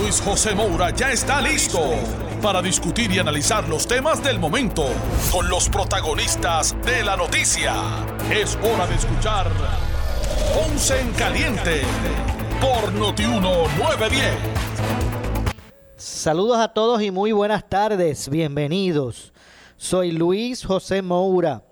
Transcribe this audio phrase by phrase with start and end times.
[0.00, 1.78] Luis José Moura ya está listo
[2.40, 4.86] para discutir y analizar los temas del momento
[5.30, 7.74] con los protagonistas de la noticia.
[8.30, 9.50] Es hora de escuchar
[10.54, 11.82] Ponce en Caliente
[12.60, 14.38] por Notiuno 910.
[15.96, 18.30] Saludos a todos y muy buenas tardes.
[18.30, 19.34] Bienvenidos.
[19.76, 21.62] Soy Luis José Moura.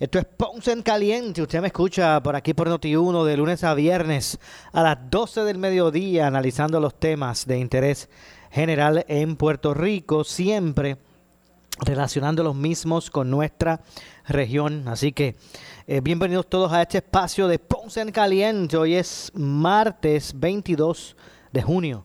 [0.00, 1.40] Esto es Ponce en Caliente.
[1.40, 4.40] Usted me escucha por aquí por Noti1 de lunes a viernes
[4.72, 8.08] a las 12 del mediodía analizando los temas de interés
[8.50, 10.96] general en Puerto Rico, siempre
[11.78, 13.82] relacionando los mismos con nuestra
[14.26, 14.88] región.
[14.88, 15.36] Así que
[15.86, 18.76] eh, bienvenidos todos a este espacio de Ponce en Caliente.
[18.76, 21.16] Hoy es martes 22
[21.52, 22.04] de junio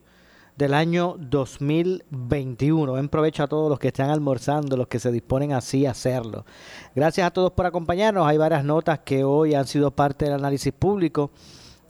[0.59, 2.97] del año 2021.
[2.97, 6.45] En provecho a todos los que están almorzando, los que se disponen así a hacerlo.
[6.93, 8.27] Gracias a todos por acompañarnos.
[8.27, 11.31] Hay varias notas que hoy han sido parte del análisis público.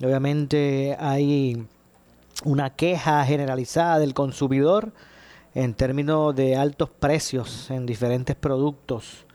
[0.03, 1.66] Obviamente hay
[2.45, 4.94] una queja generalizada del consumidor
[5.56, 9.25] en términos de altos precios en diferentes productos.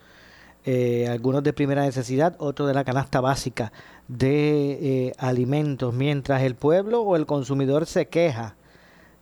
[0.64, 3.72] Eh, algunos de primera necesidad, otros de la canasta básica
[4.06, 8.54] de eh, alimentos, mientras el pueblo o el consumidor se queja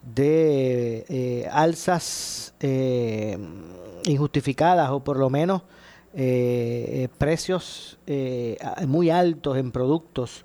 [0.02, 3.38] de eh, alzas eh,
[4.04, 5.62] injustificadas o por lo menos
[6.14, 7.98] eh, precios
[8.86, 10.44] muy altos en productos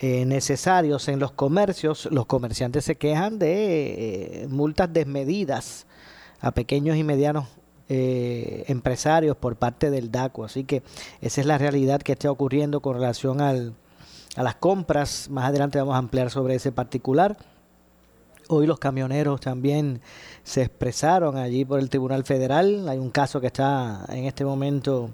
[0.00, 5.86] necesarios en los comercios, los comerciantes se quejan de multas desmedidas
[6.40, 7.46] a pequeños y medianos
[7.88, 10.44] empresarios por parte del DACO.
[10.44, 10.82] Así que
[11.22, 13.74] esa es la realidad que está ocurriendo con relación al,
[14.36, 15.30] a las compras.
[15.30, 17.38] Más adelante vamos a ampliar sobre ese particular.
[18.50, 20.00] Hoy los camioneros también
[20.42, 22.88] se expresaron allí por el Tribunal Federal.
[22.88, 25.10] Hay un caso que está en este momento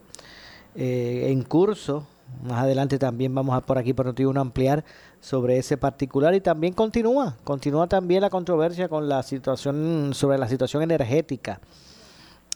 [0.77, 2.07] eh, en curso.
[2.45, 4.85] Más adelante también vamos a por aquí por Noti1 ampliar
[5.21, 10.47] sobre ese particular y también continúa, continúa también la controversia con la situación sobre la
[10.47, 11.61] situación energética.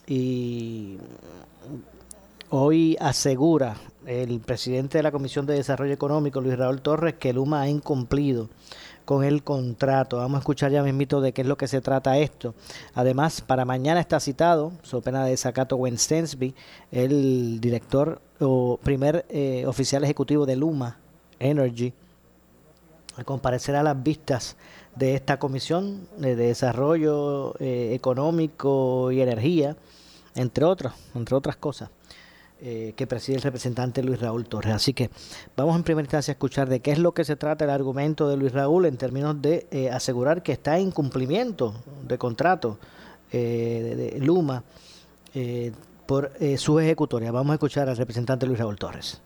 [0.07, 0.99] Y
[2.51, 7.63] hoy asegura el presidente de la Comisión de Desarrollo Económico, Luis Raúl Torres, que Luma
[7.63, 8.49] ha incumplido
[9.09, 10.19] con el contrato.
[10.19, 12.55] Vamos a escuchar ya mismito de qué es lo que se trata esto.
[12.93, 16.55] Además, para mañana está citado, so pena de desacato, Wensensby,
[16.93, 20.99] el director o primer eh, oficial ejecutivo de Luma
[21.39, 21.95] Energy,
[23.17, 24.57] a comparecer a las vistas
[24.95, 29.75] de esta comisión de desarrollo eh, económico y energía,
[30.35, 31.89] entre otras, entre otras cosas.
[32.61, 34.75] Eh, que preside el representante Luis Raúl Torres.
[34.75, 35.11] Así que
[35.57, 38.29] vamos en primera instancia a escuchar de qué es lo que se trata el argumento
[38.29, 42.81] de Luis Raúl en términos de eh, asegurar que está en cumplimiento de contrato
[43.31, 44.65] eh, de, Luma
[46.05, 47.31] por su ejecutoria.
[47.31, 49.21] Vamos a escuchar al representante Luis Raúl Torres.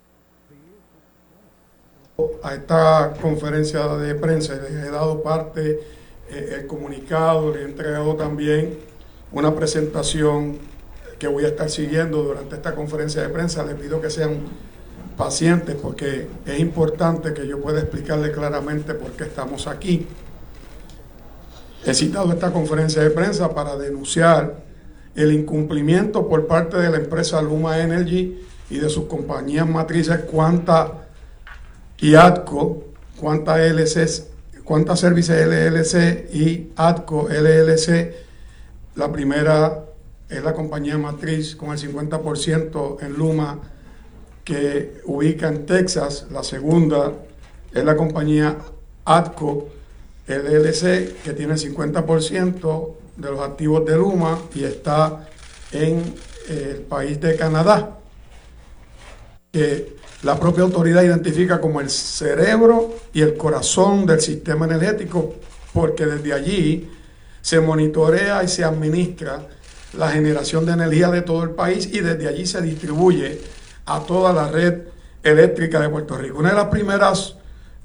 [2.42, 5.80] A esta conferencia de prensa le he dado parte
[6.28, 8.78] el comunicado, le he entregado también
[9.32, 10.58] una presentación
[11.22, 13.62] que voy a estar siguiendo durante esta conferencia de prensa.
[13.62, 14.40] Les pido que sean
[15.16, 20.08] pacientes porque es importante que yo pueda explicarle claramente por qué estamos aquí.
[21.86, 24.64] He citado esta conferencia de prensa para denunciar
[25.14, 31.06] el incumplimiento por parte de la empresa Luma Energy y de sus compañías matrices Cuanta
[31.98, 32.82] y ATCO,
[33.20, 34.24] Cuanta LLC,
[34.64, 38.12] Cuanta Services LLC y ATCO LLC,
[38.96, 39.84] la primera
[40.32, 43.58] es la compañía matriz con el 50% en Luma
[44.42, 46.26] que ubica en Texas.
[46.30, 47.12] La segunda
[47.72, 48.56] es la compañía
[49.04, 49.68] ATCO
[50.26, 55.28] LLC que tiene el 50% de los activos de Luma y está
[55.70, 56.14] en
[56.48, 57.98] el país de Canadá,
[59.52, 65.34] que la propia autoridad identifica como el cerebro y el corazón del sistema energético,
[65.72, 66.90] porque desde allí
[67.40, 69.46] se monitorea y se administra
[69.94, 73.40] la generación de energía de todo el país y desde allí se distribuye
[73.86, 74.82] a toda la red
[75.22, 76.38] eléctrica de Puerto Rico.
[76.38, 77.36] Una de las primeras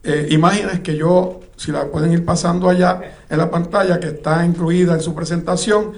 [0.04, 4.46] eh, imágenes que yo, si la pueden ir pasando allá en la pantalla, que está
[4.46, 5.94] incluida en su presentación,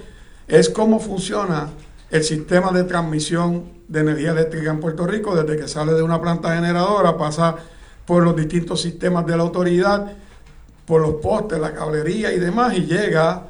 [0.48, 1.68] es cómo funciona
[2.10, 6.20] el sistema de transmisión de energía eléctrica en Puerto Rico, desde que sale de una
[6.20, 7.56] planta generadora, pasa
[8.04, 10.12] por los distintos sistemas de la autoridad,
[10.86, 13.46] por los postes, la cablería y demás, y llega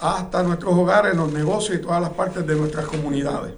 [0.00, 3.52] hasta nuestros hogares, los negocios y todas las partes de nuestras comunidades.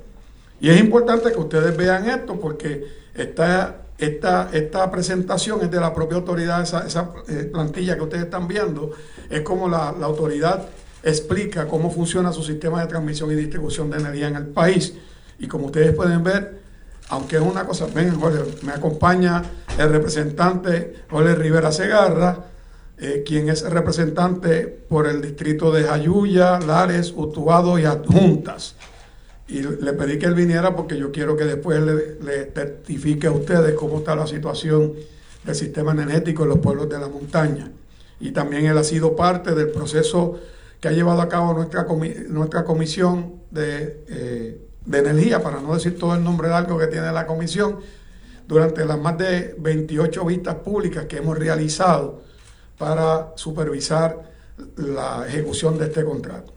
[0.61, 5.95] Y es importante que ustedes vean esto porque esta, esta, esta presentación es de la
[5.95, 8.91] propia autoridad, esa, esa eh, plantilla que ustedes están viendo,
[9.31, 10.69] es como la, la autoridad
[11.03, 14.95] explica cómo funciona su sistema de transmisión y distribución de energía en el país.
[15.39, 16.61] Y como ustedes pueden ver,
[17.11, 19.43] aunque es una cosa, ven, Jorge, me acompaña
[19.79, 22.45] el representante Jorge Rivera Segarra,
[23.01, 28.75] eh, quien es representante por el distrito de Jayuya, Lares, Utuado y Adjuntas.
[29.47, 33.31] Y le pedí que él viniera porque yo quiero que después le, le certifique a
[33.31, 34.95] ustedes cómo está la situación
[35.45, 37.71] del sistema energético en los pueblos de la montaña.
[38.21, 40.39] Y también él ha sido parte del proceso
[40.81, 41.87] que ha llevado a cabo nuestra,
[42.29, 47.13] nuestra comisión de, eh, de energía, para no decir todo el nombre largo que tiene
[47.13, 47.79] la comisión,
[48.49, 52.23] durante las más de 28 vistas públicas que hemos realizado
[52.79, 54.23] para supervisar
[54.77, 56.53] la ejecución de este contrato.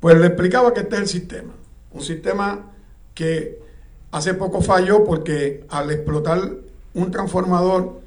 [0.00, 1.52] Pues le explicaba que este es el sistema,
[1.92, 2.72] un sistema
[3.14, 3.58] que
[4.12, 6.50] hace poco falló porque al explotar
[6.94, 8.00] un transformador,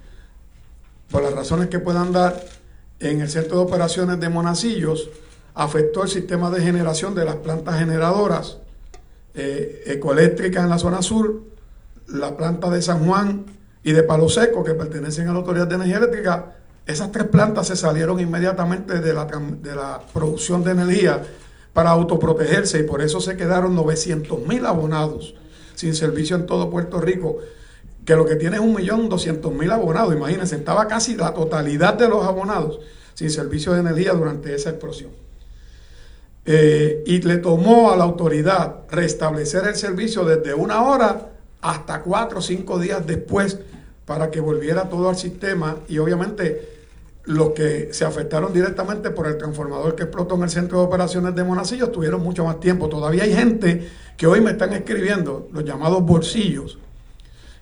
[1.10, 2.46] por las razones que puedan dar,
[3.00, 5.10] en el centro de operaciones de Monacillos,
[5.54, 8.58] afectó el sistema de generación de las plantas generadoras
[9.34, 11.42] eh, ecoeléctricas en la zona sur,
[12.08, 13.46] la planta de San Juan
[13.84, 16.58] y de Palo Seco, que pertenecen a la Autoridad de Energía Eléctrica,
[16.90, 21.22] esas tres plantas se salieron inmediatamente de la, producción de energía
[21.72, 25.36] para autoprotegerse y por eso se quedaron 900 mil abonados
[25.76, 27.38] sin servicio en todo Puerto Rico,
[28.04, 30.14] que lo que tiene es 1.200.000 abonados.
[30.14, 32.80] Imagínense, estaba casi la totalidad de los abonados
[33.14, 35.12] sin servicio de energía durante esa explosión.
[36.44, 41.30] Eh, y le tomó a la autoridad restablecer el servicio desde una hora
[41.62, 43.60] hasta cuatro o cinco días después
[44.06, 46.79] para que volviera todo al sistema y obviamente
[47.30, 51.36] los que se afectaron directamente por el transformador que explotó en el centro de operaciones
[51.36, 52.90] de Monacillo tuvieron mucho más tiempo.
[52.90, 53.88] Todavía hay gente
[54.18, 56.80] que hoy me están escribiendo, los llamados bolsillos,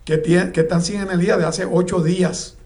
[0.06, 2.56] que, que están sin energía de hace ocho días.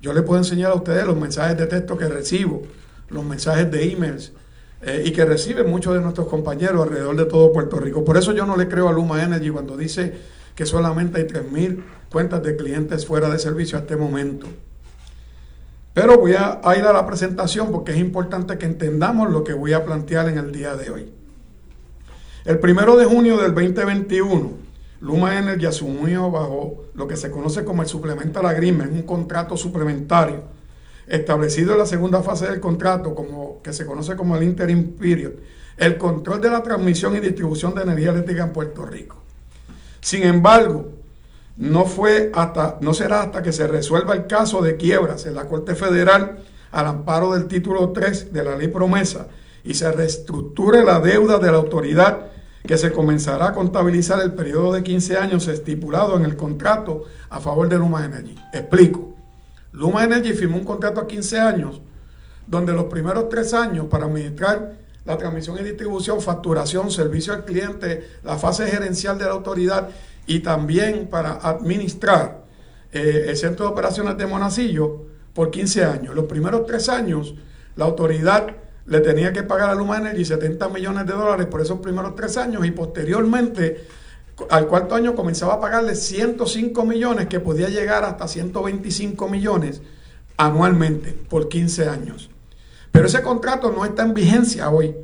[0.00, 2.62] Yo les puedo enseñar a ustedes los mensajes de texto que recibo,
[3.08, 4.32] los mensajes de emails
[4.82, 8.04] eh, y que reciben muchos de nuestros compañeros alrededor de todo Puerto Rico.
[8.04, 10.12] Por eso yo no le creo a Luma Energy cuando dice
[10.54, 14.46] que solamente hay 3.000 cuentas de clientes fuera de servicio a este momento.
[16.00, 19.74] Pero voy a, ir a la presentación porque es importante que entendamos lo que voy
[19.74, 21.12] a plantear en el día de hoy.
[22.46, 24.50] El primero de junio del 2021,
[25.02, 30.42] Luma Energy asumió bajo lo que se conoce como el Supplemental Agreement, un contrato suplementario
[31.06, 35.32] establecido en la segunda fase del contrato, como, que se conoce como el Interim Period,
[35.76, 39.16] el control de la transmisión y distribución de energía eléctrica en Puerto Rico.
[40.00, 40.92] Sin embargo,
[41.56, 45.46] no fue hasta, no será hasta que se resuelva el caso de quiebras en la
[45.46, 46.38] Corte Federal
[46.72, 49.26] al amparo del título 3 de la ley promesa
[49.64, 52.26] y se reestructure la deuda de la autoridad
[52.66, 57.40] que se comenzará a contabilizar el periodo de 15 años estipulado en el contrato a
[57.40, 58.36] favor de Luma Energy.
[58.52, 59.14] Explico.
[59.72, 61.80] Luma Energy firmó un contrato a 15 años
[62.46, 64.74] donde los primeros tres años para administrar
[65.04, 69.88] la transmisión y distribución, facturación, servicio al cliente, la fase gerencial de la autoridad
[70.30, 72.44] y también para administrar
[72.92, 76.14] eh, el centro de operaciones de Monacillo por 15 años.
[76.14, 77.34] Los primeros tres años,
[77.74, 78.46] la autoridad
[78.86, 82.36] le tenía que pagar a Luma Energy 70 millones de dólares por esos primeros tres
[82.36, 83.88] años y posteriormente,
[84.50, 89.82] al cuarto año, comenzaba a pagarle 105 millones, que podía llegar hasta 125 millones
[90.36, 92.30] anualmente por 15 años.
[92.92, 94.94] Pero ese contrato no está en vigencia hoy,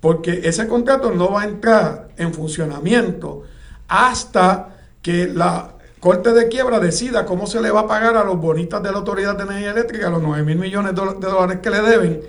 [0.00, 3.44] porque ese contrato no va a entrar en funcionamiento
[3.88, 8.38] hasta que la Corte de Quiebra decida cómo se le va a pagar a los
[8.38, 11.80] bonistas de la Autoridad de Energía Eléctrica los 9 mil millones de dólares que le
[11.80, 12.20] deben,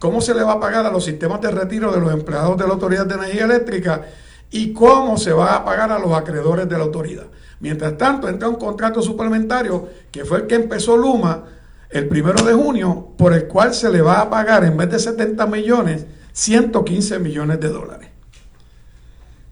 [0.00, 2.66] cómo se le va a pagar a los sistemas de retiro de los empleados de
[2.66, 4.02] la Autoridad de Energía Eléctrica
[4.50, 7.26] y cómo se va a pagar a los acreedores de la autoridad.
[7.60, 11.44] Mientras tanto, entra un contrato suplementario que fue el que empezó Luma
[11.90, 14.98] el primero de junio, por el cual se le va a pagar en vez de
[14.98, 18.08] 70 millones, 115 millones de dólares.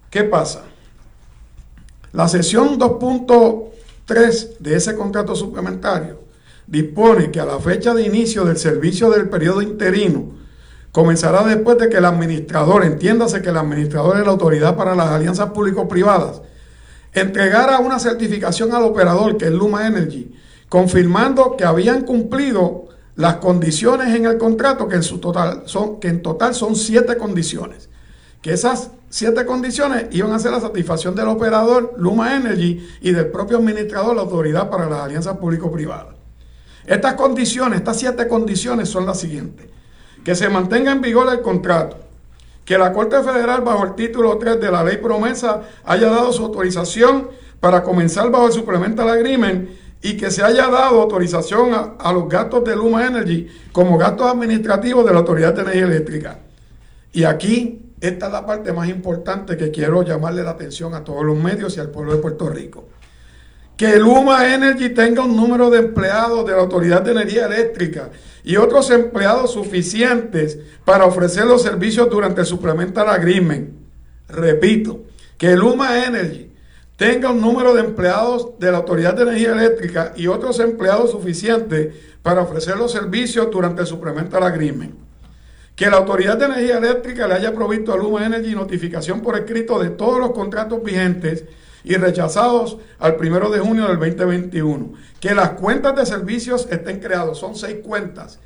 [0.09, 0.63] ¿Qué pasa?
[2.13, 6.19] La sesión 2.3 de ese contrato suplementario
[6.67, 10.25] dispone que a la fecha de inicio del servicio del periodo interino
[10.91, 15.07] comenzará después de que el administrador, entiéndase que el administrador es la autoridad para las
[15.07, 16.41] alianzas público-privadas,
[17.13, 20.33] entregara una certificación al operador, que es Luma Energy,
[20.67, 26.07] confirmando que habían cumplido las condiciones en el contrato, que en, su total son, que
[26.07, 27.89] en total son siete condiciones.
[28.41, 33.27] Que esas siete condiciones iban a ser la satisfacción del operador Luma Energy y del
[33.27, 36.15] propio administrador, la autoridad para las alianzas público-privadas.
[36.85, 39.67] Estas condiciones, estas siete condiciones son las siguientes.
[40.23, 41.97] que se mantenga en vigor el contrato,
[42.63, 46.45] que la Corte Federal bajo el título 3 de la ley promesa haya dado su
[46.45, 52.13] autorización para comenzar bajo el Supplemental Agreement y que se haya dado autorización a, a,
[52.13, 56.39] los gastos de Luma Energy como gastos administrativos de la Autoridad de Energía Eléctrica.
[57.11, 61.23] Y aquí, esta es la parte más importante que quiero llamarle la atención a todos
[61.23, 62.89] los medios y al pueblo de Puerto Rico.
[63.77, 68.09] Que Luma Energy tenga un número de empleados de la Autoridad de Energía Eléctrica
[68.43, 73.69] y otros empleados suficientes para ofrecer los servicios durante el Supplemental Agreement.
[74.27, 75.03] Repito,
[75.37, 76.51] que Luma Energy
[76.95, 81.93] tenga un número de empleados de la Autoridad de Energía Eléctrica y otros empleados suficientes
[82.23, 85.10] para ofrecer los servicios durante el Supplemental Agreement.
[85.75, 89.79] Que la Autoridad de Energía Eléctrica le haya provisto a Luma Energy notificación por escrito
[89.79, 91.45] de todos los contratos vigentes
[91.83, 94.93] y rechazados al primero de junio del 2021.
[95.19, 98.39] Que las cuentas de servicios estén creadas, son seis cuentas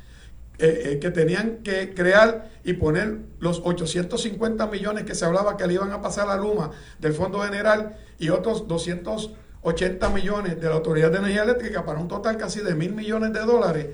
[0.58, 5.66] eh, eh, que tenían que crear y poner los 850 millones que se hablaba que
[5.66, 10.76] le iban a pasar a Luma del Fondo General y otros 280 millones de la
[10.76, 13.86] Autoridad de Energía Eléctrica para un total casi de mil millones de dólares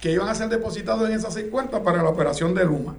[0.00, 2.96] que iban a ser depositados en esas 50 para la operación de Luma.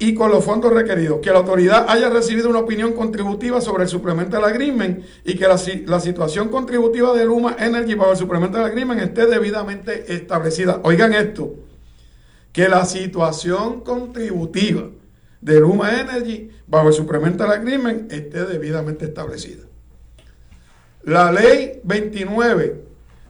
[0.00, 3.88] Y con los fondos requeridos, que la autoridad haya recibido una opinión contributiva sobre el
[3.88, 8.58] suplemento del agreement y que la, la situación contributiva de Luma Energy para el suplemento
[8.58, 10.80] del agreement esté debidamente establecida.
[10.84, 11.54] Oigan esto,
[12.52, 14.88] que la situación contributiva
[15.40, 19.64] de Luma Energy bajo el suplemento del agreement esté debidamente establecida.
[21.02, 22.87] La ley 29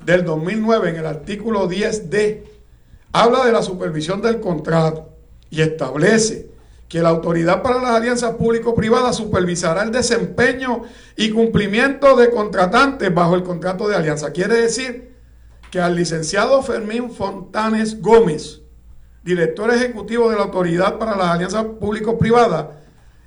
[0.09, 2.41] del 2009 en el artículo 10D
[3.13, 5.11] habla de la supervisión del contrato
[5.51, 6.49] y establece
[6.89, 10.85] que la autoridad para las alianzas público-privadas supervisará el desempeño
[11.15, 14.33] y cumplimiento de contratantes bajo el contrato de alianza.
[14.33, 15.15] Quiere decir
[15.71, 18.63] que al licenciado Fermín Fontanes Gómez,
[19.23, 22.69] director ejecutivo de la autoridad para las alianzas público-privadas,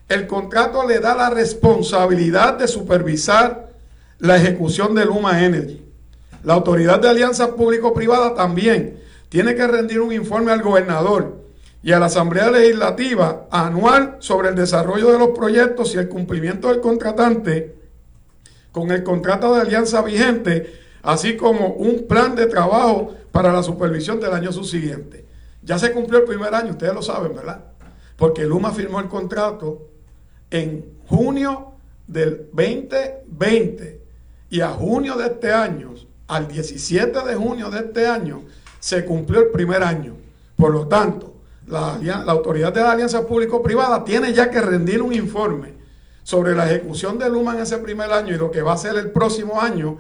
[0.10, 3.70] el contrato le da la responsabilidad de supervisar
[4.18, 5.91] la ejecución de Luma Energy.
[6.44, 11.40] La autoridad de alianzas público-privada también tiene que rendir un informe al gobernador
[11.84, 16.70] y a la Asamblea Legislativa anual sobre el desarrollo de los proyectos y el cumplimiento
[16.70, 17.76] del contratante
[18.72, 24.20] con el contrato de alianza vigente, así como un plan de trabajo para la supervisión
[24.20, 25.26] del año subsiguiente.
[25.64, 27.66] Ya se cumplió el primer año, ustedes lo saben, ¿verdad?
[28.18, 29.88] Porque Luma firmó el contrato
[30.50, 31.74] en junio
[32.08, 34.02] del 2020
[34.50, 35.94] y a junio de este año
[36.32, 38.44] al 17 de junio de este año
[38.80, 40.16] se cumplió el primer año.
[40.56, 41.34] Por lo tanto,
[41.68, 45.74] la, autoridad de la alianza público-privada tiene ya que rendir un informe
[46.24, 48.96] sobre la ejecución de Luma en ese primer año y lo que va a ser
[48.96, 49.98] el próximo año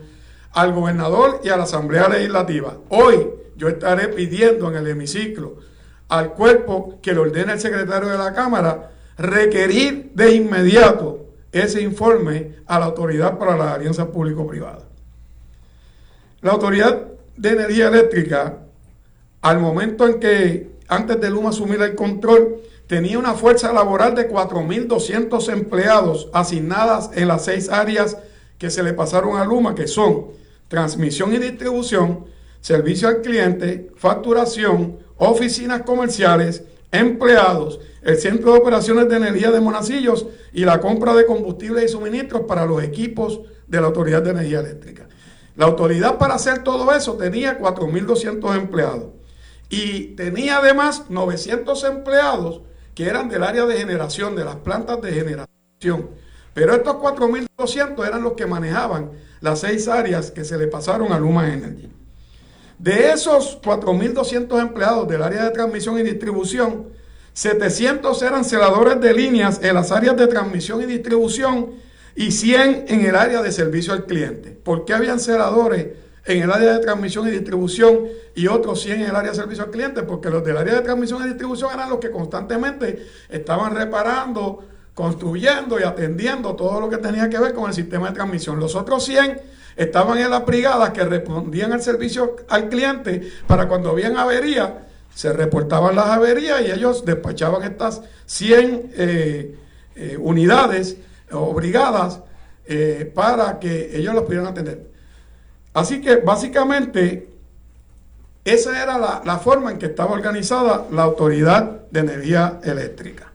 [0.53, 2.77] al gobernador y a la Asamblea Legislativa.
[2.87, 5.57] Hoy yo estaré pidiendo en el hemiciclo
[6.07, 12.55] al cuerpo que le ordene el secretario de la Cámara requerir de inmediato ese informe
[12.67, 14.90] a la autoridad para la alianza público-privada.
[16.41, 17.05] La Autoridad
[17.37, 18.63] de Energía Eléctrica,
[19.41, 24.27] al momento en que antes de Luma asumir el control, tenía una fuerza laboral de
[24.27, 28.17] 4.200 empleados asignadas en las seis áreas
[28.57, 30.29] que se le pasaron a Luma, que son
[30.67, 32.25] transmisión y distribución,
[32.59, 40.25] servicio al cliente, facturación, oficinas comerciales, empleados, el Centro de Operaciones de Energía de Monacillos
[40.53, 44.61] y la compra de combustibles y suministros para los equipos de la Autoridad de Energía
[44.61, 45.07] Eléctrica.
[45.61, 49.11] La autoridad para hacer todo eso tenía 4.200 empleados
[49.69, 52.61] y tenía además 900 empleados
[52.95, 56.09] que eran del área de generación, de las plantas de generación.
[56.55, 61.19] Pero estos 4.200 eran los que manejaban las seis áreas que se le pasaron a
[61.19, 61.91] Luma Energy.
[62.79, 66.87] De esos 4.200 empleados del área de transmisión y distribución,
[67.33, 73.05] 700 eran celadores de líneas en las áreas de transmisión y distribución y 100 en
[73.05, 74.51] el área de servicio al cliente.
[74.51, 75.87] ¿Por qué habían celadores
[76.25, 77.99] en el área de transmisión y distribución
[78.35, 80.03] y otros 100 en el área de servicio al cliente?
[80.03, 85.79] Porque los del área de transmisión y distribución eran los que constantemente estaban reparando, construyendo
[85.79, 88.59] y atendiendo todo lo que tenía que ver con el sistema de transmisión.
[88.59, 89.39] Los otros 100
[89.75, 95.33] estaban en las brigadas que respondían al servicio al cliente para cuando habían avería, se
[95.33, 99.55] reportaban las averías y ellos despachaban estas 100 eh,
[99.95, 100.97] eh, unidades
[101.33, 102.21] obligadas
[102.65, 104.91] eh, para que ellos los pudieran atender.
[105.73, 107.29] Así que básicamente
[108.43, 113.31] esa era la, forma en que estaba organizada la Autoridad de Energía Eléctrica.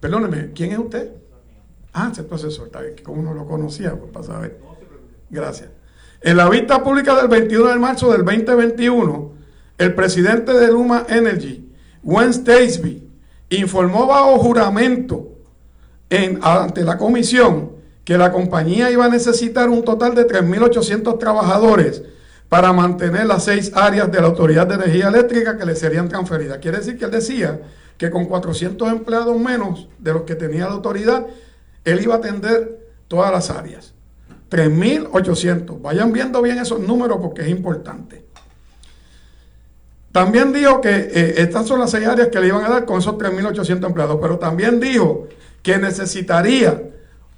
[0.00, 1.10] Perdóneme, ¿quién es usted?
[1.92, 4.58] Ah, ese profesor, está bien, como no lo conocía, pues para saber.
[5.30, 5.70] Gracias.
[6.20, 9.32] En la vista pública del 21 de marzo del 2021,
[9.78, 13.08] el presidente de Luma Energy, Gwen Stacy,
[13.50, 15.27] informó bajo juramento
[16.40, 17.72] ante la comisión
[18.04, 22.02] que la compañía iba a necesitar un total de 3.800 trabajadores
[22.48, 26.58] para mantener las seis áreas de la Autoridad de Energía Eléctrica que le serían transferidas.
[26.58, 27.60] Quiere decir que él decía
[27.98, 31.26] que con 400 empleados menos de los que tenía la autoridad,
[31.84, 33.92] él iba a atender todas las áreas.
[34.50, 35.82] 3.800.
[35.82, 38.24] Vayan viendo bien esos números porque es importante.
[40.12, 42.98] También dijo que eh, estas son las seis áreas que le iban a dar con
[42.98, 45.28] esos 3.800 empleados, pero también dijo
[45.68, 46.82] que necesitaría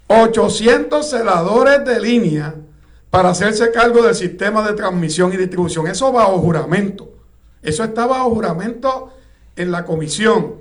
[0.06, 2.54] 800 celadores de línea
[3.10, 5.88] para hacerse cargo del sistema de transmisión y distribución.
[5.88, 7.12] Eso bajo juramento.
[7.60, 9.12] Eso está bajo juramento
[9.56, 10.60] en la comisión,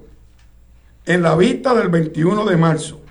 [1.05, 3.01] en la vista del 21 de marzo.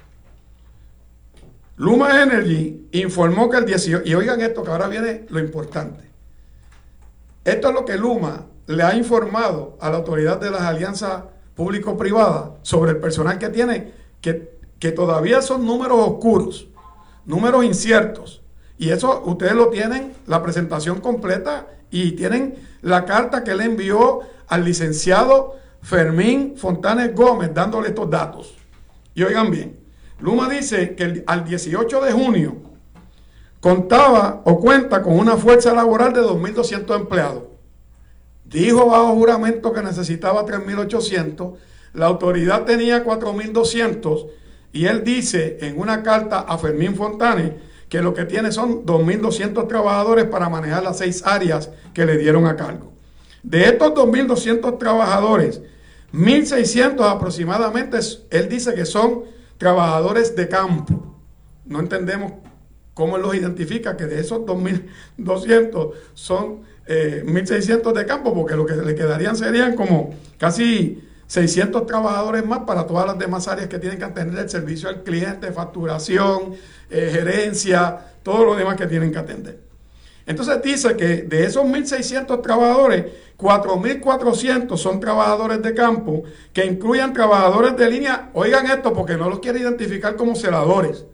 [1.77, 6.03] Luma Energy informó que el 18, y oigan esto que ahora viene lo importante.
[7.45, 11.23] Esto es lo que Luma le ha informado a la autoridad de las alianzas
[11.55, 16.69] público-privadas sobre el personal que tiene, que, que todavía son números oscuros,
[17.25, 18.43] números inciertos.
[18.79, 24.21] Y eso ustedes lo tienen, la presentación completa, y tienen la carta que le envió
[24.47, 28.55] al licenciado Fermín Fontanes Gómez dándole estos datos.
[29.15, 29.79] Y oigan bien,
[30.21, 32.57] Luma dice que al 18 de junio
[33.61, 37.45] contaba o cuenta con una fuerza laboral de 2.200 empleados.
[38.45, 41.55] Dijo bajo juramento que necesitaba 3.800,
[41.95, 44.29] la autoridad tenía 4.200
[44.73, 47.53] y él dice en una carta a Fermín Fontanes
[47.89, 52.47] que lo que tiene son 2.200 trabajadores para manejar las seis áreas que le dieron
[52.47, 52.93] a cargo.
[53.43, 55.63] De estos 2.200 trabajadores,
[56.13, 57.99] 1.600 aproximadamente,
[58.31, 59.25] él dice que son
[59.57, 61.17] trabajadores de campo.
[61.65, 62.33] No entendemos
[62.95, 68.75] cómo los identifica, que de esos 2.200 son 1.600 eh, de campo, porque lo que
[68.75, 73.99] le quedarían serían como casi 600 trabajadores más para todas las demás áreas que tienen
[73.99, 76.55] que atender el servicio al cliente, facturación,
[76.91, 79.61] eh, gerencia, todo lo demás que tienen que atender.
[80.27, 83.07] Entonces dice que de esos 1.600 trabajadores,
[83.39, 88.31] 4.400 son trabajadores de campo, que incluyan trabajadores de línea.
[88.35, 91.05] Oigan esto porque no los quiere identificar como celadores.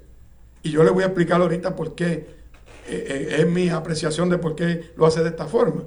[0.62, 2.26] Y yo les voy a explicar ahorita por qué, eh,
[2.88, 5.82] eh, es mi apreciación de por qué lo hace de esta forma.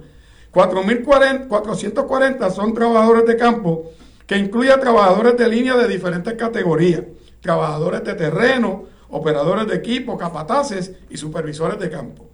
[0.53, 3.91] 4.440 son trabajadores de campo,
[4.27, 7.01] que incluyen trabajadores de línea de diferentes categorías,
[7.41, 12.27] trabajadores de terreno, operadores de equipo, capataces y supervisores de campo.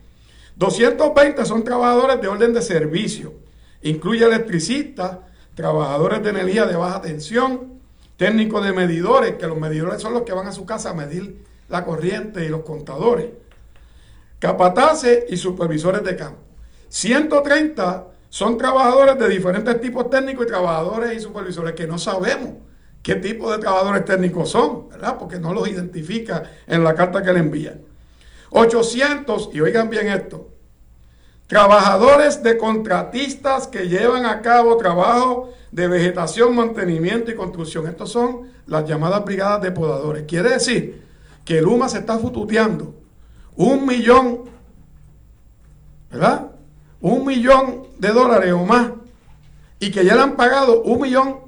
[0.56, 3.34] 220 son trabajadores de orden de servicio.
[3.84, 5.20] Incluye electricistas,
[5.56, 7.80] trabajadores de energía de baja tensión,
[8.18, 11.44] técnicos de medidores, que los medidores son los que van a su casa a medir
[11.70, 13.28] la corriente y los contadores,
[14.40, 16.40] capataces y supervisores de campo.
[16.90, 22.54] 130 son trabajadores de diferentes tipos técnicos y trabajadores y supervisores que no sabemos
[23.04, 25.20] qué tipo de trabajadores técnicos son, ¿verdad?
[25.20, 27.82] Porque no los identifica en la carta que le envían.
[28.50, 30.50] 800, y oigan bien esto,
[31.46, 37.86] trabajadores de contratistas que llevan a cabo trabajo de vegetación, mantenimiento y construcción.
[37.86, 40.24] Estos son las llamadas brigadas de podadores.
[40.24, 41.04] Quiere decir
[41.46, 42.96] que Luma se está fututeando
[43.56, 44.46] un millón,
[46.10, 46.53] ¿verdad?
[47.04, 48.92] Un millón de dólares o más
[49.80, 51.40] y que ya le han pagado un millón,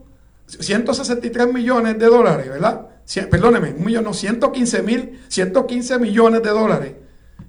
[0.47, 2.87] 163 millones de dólares, ¿verdad?
[3.29, 6.93] perdóneme, un millón, no, 115 mil, 115 millones de dólares.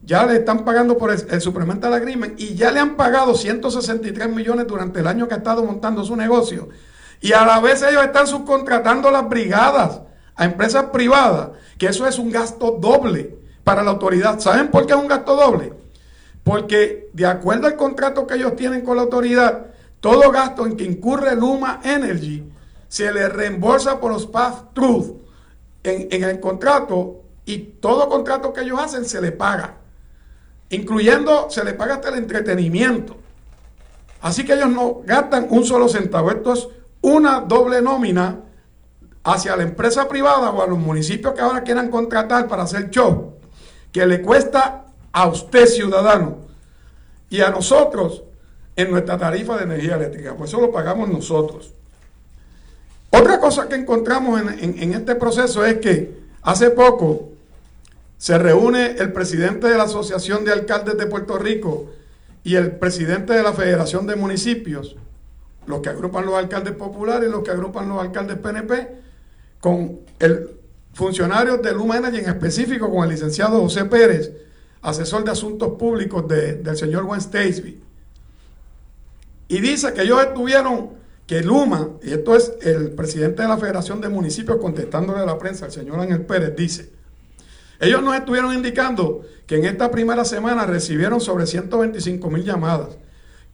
[0.04, 4.28] Ya le están pagando por el, suplemento la agreement y ya le han pagado 163
[4.28, 6.68] millones durante el año que ha estado montando su negocio.
[7.20, 10.02] Y a la vez ellos están subcontratando las brigadas
[10.36, 14.38] a empresas privadas, que eso es un gasto doble para la autoridad.
[14.38, 15.72] ¿Saben por qué es un gasto doble?
[16.46, 19.66] Porque de acuerdo al contrato que ellos tienen con la autoridad,
[19.98, 22.48] todo gasto en que incurre Luma Energy
[22.86, 25.16] se le reembolsa por los path truth
[25.82, 29.78] en, el contrato y todo contrato que ellos hacen se le paga.
[30.70, 33.16] Incluyendo, se le paga hasta el entretenimiento.
[34.20, 36.30] Así que ellos no gastan un solo centavo.
[36.30, 36.68] Esto es
[37.00, 38.38] una doble nómina
[39.24, 43.34] hacia la empresa privada o a los municipios que ahora quieran contratar para hacer show,
[43.90, 44.85] que le cuesta
[45.16, 46.36] a usted ciudadano
[47.30, 48.22] y a nosotros
[48.76, 50.34] en nuestra tarifa de energía eléctrica.
[50.36, 51.72] Pues eso lo pagamos nosotros.
[53.08, 57.30] Otra cosa que encontramos en, este proceso es que hace poco
[58.18, 61.86] se reúne el presidente de la Asociación de Alcaldes de Puerto Rico
[62.44, 64.96] y el presidente de la Federación de Municipios,
[65.66, 68.88] los que agrupan los alcaldes populares los que agrupan los alcaldes PNP,
[69.60, 70.50] con el
[70.92, 74.30] funcionario de Luma Energy, en específico con el licenciado José Pérez,
[74.86, 77.80] asesor de asuntos públicos del señor Gwen Stacy.
[79.48, 80.90] Y dice que ellos estuvieron,
[81.26, 85.38] que Luma, y esto es el presidente de la Federación de Municipios contestándole a la
[85.38, 86.90] prensa, el señor Ángel Pérez, dice,
[87.80, 92.96] ellos nos estuvieron indicando que en esta primera semana recibieron sobre 125 mil llamadas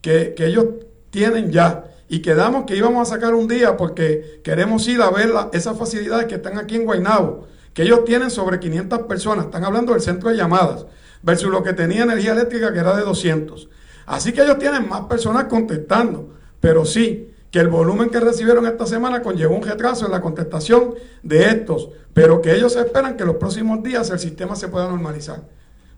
[0.03, 0.66] que, que ellos
[1.11, 5.33] tienen ya y quedamos que íbamos a sacar un día porque queremos ir a ver
[5.55, 9.95] esas facilidades que están aquí en Guaynabo, que ellos tienen sobre 500 personas, están hablando
[9.95, 10.85] del centro de llamadas,
[11.23, 13.69] versus lo que tenía energía eléctrica que era de 200.
[14.07, 18.87] Así que ellos tienen más personas contestando, pero sí que el volumen que recibieron esta
[18.87, 23.37] semana conllevó un retraso en la contestación de estos, pero que ellos esperan que los
[23.37, 25.43] próximos días el sistema se pueda normalizar.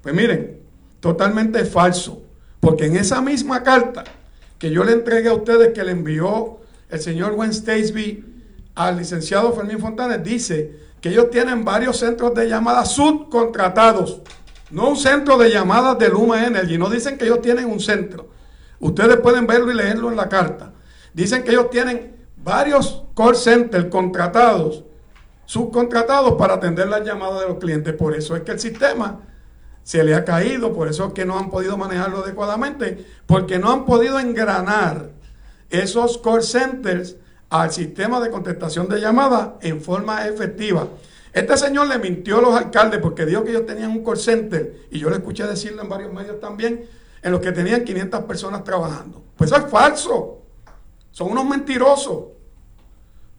[0.03, 0.61] Pues miren,
[1.01, 2.23] totalmente falso,
[2.61, 4.05] porque en esa misma carta
[4.59, 6.59] que yo le entregué a ustedes que le envió
[6.91, 7.53] el señor Gwen
[8.75, 14.23] al licenciado Fermín Fontanes, dice que ellos tienen varios centros de llamadas subcontratados,
[14.71, 18.29] no un centro de llamadas de Luma Energy, no dicen que ellos tienen un centro.
[18.81, 20.73] Ustedes pueden verlo y leerlo en la carta.
[21.13, 24.85] Dicen que ellos tienen varios call centers contratados,
[25.47, 27.95] subcontratados para atender las llamadas de los clientes.
[27.95, 29.21] Por eso es que el sistema
[29.83, 33.71] se le ha caído, por eso es que no han podido manejarlo adecuadamente, porque no
[33.71, 35.11] han podido engranar
[35.71, 37.17] esos call centers
[37.51, 40.89] al sistema de contestación de llamadas en forma efectiva.
[41.35, 44.87] Este señor le mintió a los alcaldes porque dijo que ellos tenían un call center,
[44.89, 46.89] y yo le escuché decirlo en varios medios también,
[47.21, 49.21] en los que tenían 500 personas trabajando.
[49.37, 50.43] Pues eso es falso.
[51.11, 52.27] Son unos mentirosos.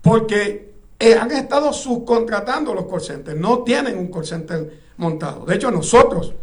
[0.02, 3.40] Porque eh, han estado subcontratando los call centers.
[3.40, 5.46] No tienen un call center montado.
[5.46, 6.34] De hecho, nosotros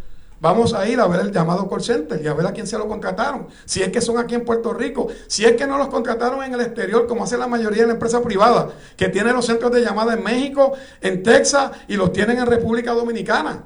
[0.42, 2.76] vamos a ir a ver el llamado call center y a ver a quién se
[2.76, 3.46] lo contrataron.
[3.64, 6.52] Si es que son aquí en Puerto Rico, si es que no los contrataron en
[6.52, 9.82] el exterior, como hace la mayoría de la empresa privada, que tiene los centros de
[9.82, 13.64] llamada en México, en Texas y los tienen en República Dominicana.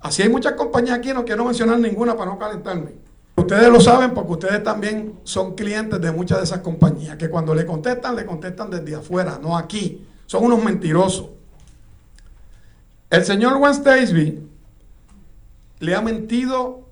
[0.00, 2.90] Así hay muchas compañías aquí, no quiero mencionar ninguna para no calentarme.
[3.36, 7.54] Ustedes lo saben porque ustedes también son clientes de muchas de esas compañías, que cuando
[7.54, 10.04] le contestan, le contestan desde afuera, no aquí.
[10.26, 11.28] Son unos mentirosos.
[13.08, 13.72] El señor Juan
[15.84, 16.88] le ha mentido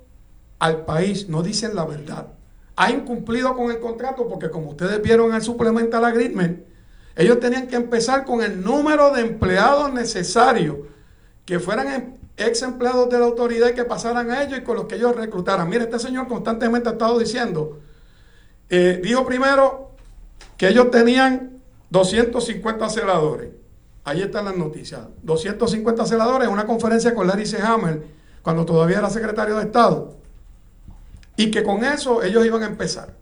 [0.58, 2.28] al país, no dicen la verdad.
[2.76, 6.60] Ha incumplido con el contrato porque como ustedes vieron en el supplemental agreement,
[7.16, 10.76] ellos tenían que empezar con el número de empleados necesarios
[11.44, 14.86] que fueran ex empleados de la autoridad y que pasaran a ellos y con los
[14.86, 15.68] que ellos reclutaran.
[15.68, 17.80] Mire, este señor constantemente ha estado diciendo,
[18.70, 19.90] eh, dijo primero
[20.56, 23.50] que ellos tenían 250 celadores.
[24.04, 25.02] Ahí están las noticias.
[25.22, 27.58] 250 celadores en una conferencia con Larry C.
[27.62, 28.02] Hammer,
[28.42, 30.16] cuando todavía era secretario de Estado.
[31.36, 33.14] Y que con eso ellos iban a empezar.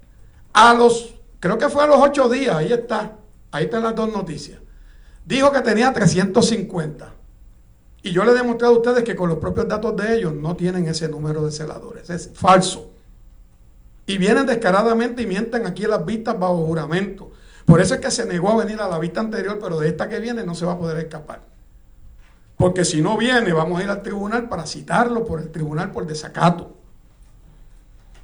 [0.53, 3.17] A los, creo que fue a los ocho días, ahí está,
[3.53, 4.59] ahí están las dos noticias.
[5.25, 7.13] Dijo que tenía 350.
[8.03, 10.57] Y yo le he demostrado a ustedes que con los propios datos de ellos no
[10.57, 12.09] tienen ese número de celadores.
[12.09, 12.91] Es falso.
[14.07, 17.31] Y vienen descaradamente y mienten aquí las vistas bajo juramento.
[17.67, 20.09] Por eso es que se negó a venir a la vista anterior, pero de esta
[20.09, 21.43] que viene no se va a poder escapar.
[22.61, 26.07] Porque si no viene, vamos a ir al tribunal para citarlo por el tribunal por
[26.07, 26.77] desacato.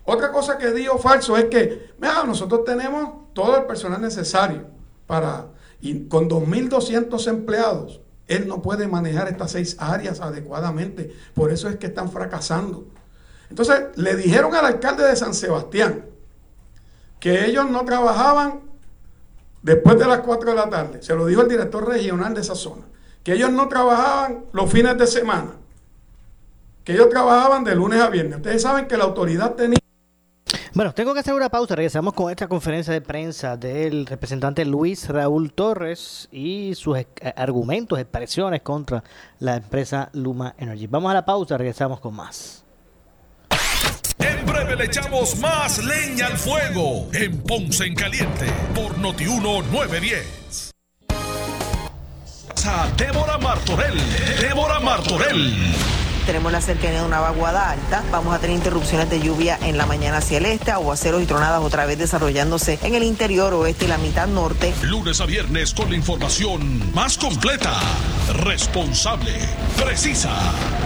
[0.04, 4.66] Otra cosa que digo falso es que, mira, nosotros tenemos todo el personal necesario
[5.06, 5.46] para,
[5.80, 11.16] y con 2.200 empleados, él no puede manejar estas seis áreas adecuadamente.
[11.32, 12.88] Por eso es que están fracasando.
[13.48, 16.04] Entonces, le dijeron al alcalde de San Sebastián
[17.20, 18.60] que ellos no trabajaban
[19.62, 22.54] después de las 4 de la tarde, se lo dijo el director regional de esa
[22.54, 22.82] zona,
[23.26, 25.56] que ellos no trabajaban los fines de semana,
[26.84, 28.36] que ellos trabajaban de lunes a viernes.
[28.36, 29.80] Ustedes saben que la autoridad tenía...
[30.72, 31.74] Bueno, tengo que hacer una pausa.
[31.74, 37.98] Regresamos con esta conferencia de prensa del representante Luis Raúl Torres y sus eh, argumentos,
[37.98, 39.02] expresiones contra
[39.40, 40.86] la empresa Luma Energy.
[40.86, 42.64] Vamos a la pausa, regresamos con más.
[44.20, 50.65] En breve le echamos más leña al fuego en Ponce en Caliente por Notiuno 910.
[52.64, 54.00] A Débora Martorell.
[54.40, 58.02] Débora Martorell tenemos la cercanía de una vaguada alta.
[58.10, 61.62] Vamos a tener interrupciones de lluvia en la mañana hacia el este, aguaceros y tronadas
[61.62, 64.74] otra vez desarrollándose en el interior oeste y la mitad norte.
[64.82, 67.72] Lunes a viernes con la información más completa,
[68.42, 69.32] responsable,
[69.82, 70.30] precisa.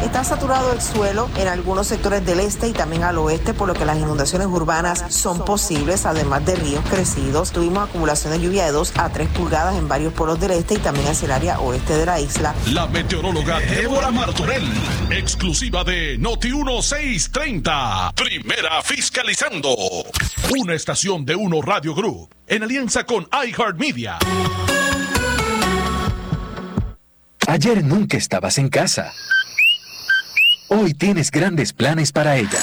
[0.05, 3.75] Está saturado el suelo en algunos sectores del este y también al oeste, por lo
[3.75, 7.51] que las inundaciones urbanas son posibles, además de ríos crecidos.
[7.51, 10.79] Tuvimos acumulación de lluvia de 2 a 3 pulgadas en varios polos del este y
[10.79, 12.55] también hacia el área oeste de la isla.
[12.73, 14.69] La meteoróloga Débora Martorell
[15.31, 18.13] exclusiva de Noti 1630.
[18.17, 19.77] Primera fiscalizando.
[20.59, 24.19] Una estación de Uno Radio Group en alianza con iHeartMedia.
[27.47, 29.13] Ayer nunca estabas en casa.
[30.69, 32.59] Hoy tienes grandes planes para ella.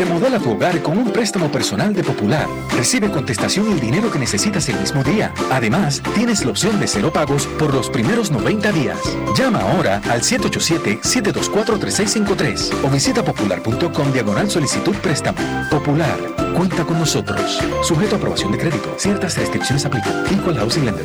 [0.00, 2.46] Remodela tu hogar con un préstamo personal de Popular.
[2.74, 5.30] Recibe contestación y el dinero que necesitas el mismo día.
[5.50, 8.98] Además, tienes la opción de cero pagos por los primeros 90 días.
[9.36, 15.36] Llama ahora al 787-724-3653 o visita popular.com diagonal solicitud préstamo.
[15.70, 16.16] Popular,
[16.56, 17.60] cuenta con nosotros.
[17.82, 18.94] Sujeto a aprobación de crédito.
[18.96, 20.24] Ciertas restricciones aplican.
[20.32, 21.04] Equal Housing Lender.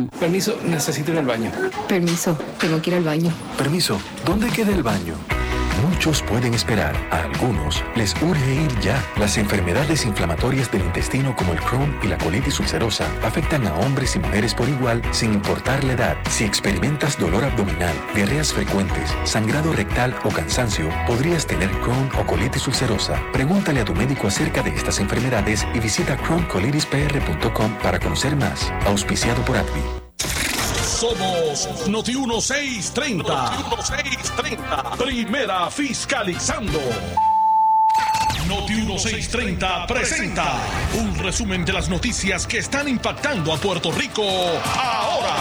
[0.09, 1.51] Permiso, necesito ir al baño.
[1.87, 3.31] Permiso, tengo que ir al baño.
[3.57, 5.15] Permiso, ¿dónde queda el baño?
[5.81, 9.03] Muchos pueden esperar, a algunos les urge ir ya.
[9.17, 14.15] Las enfermedades inflamatorias del intestino como el Crohn y la colitis ulcerosa afectan a hombres
[14.15, 16.17] y mujeres por igual sin importar la edad.
[16.29, 22.67] Si experimentas dolor abdominal, diarreas frecuentes, sangrado rectal o cansancio, podrías tener Crohn o colitis
[22.67, 23.21] ulcerosa.
[23.33, 28.71] Pregúntale a tu médico acerca de estas enfermedades y visita crohncolitis.pr.com para conocer más.
[28.85, 30.50] Auspiciado por ADVI.
[31.01, 33.23] Somos Noti 1630.
[33.23, 34.97] Noti 1630.
[34.99, 36.79] Primera fiscalizando.
[38.47, 40.59] Noti 1630 presenta
[40.93, 45.37] un resumen de las noticias que están impactando a Puerto Rico ahora.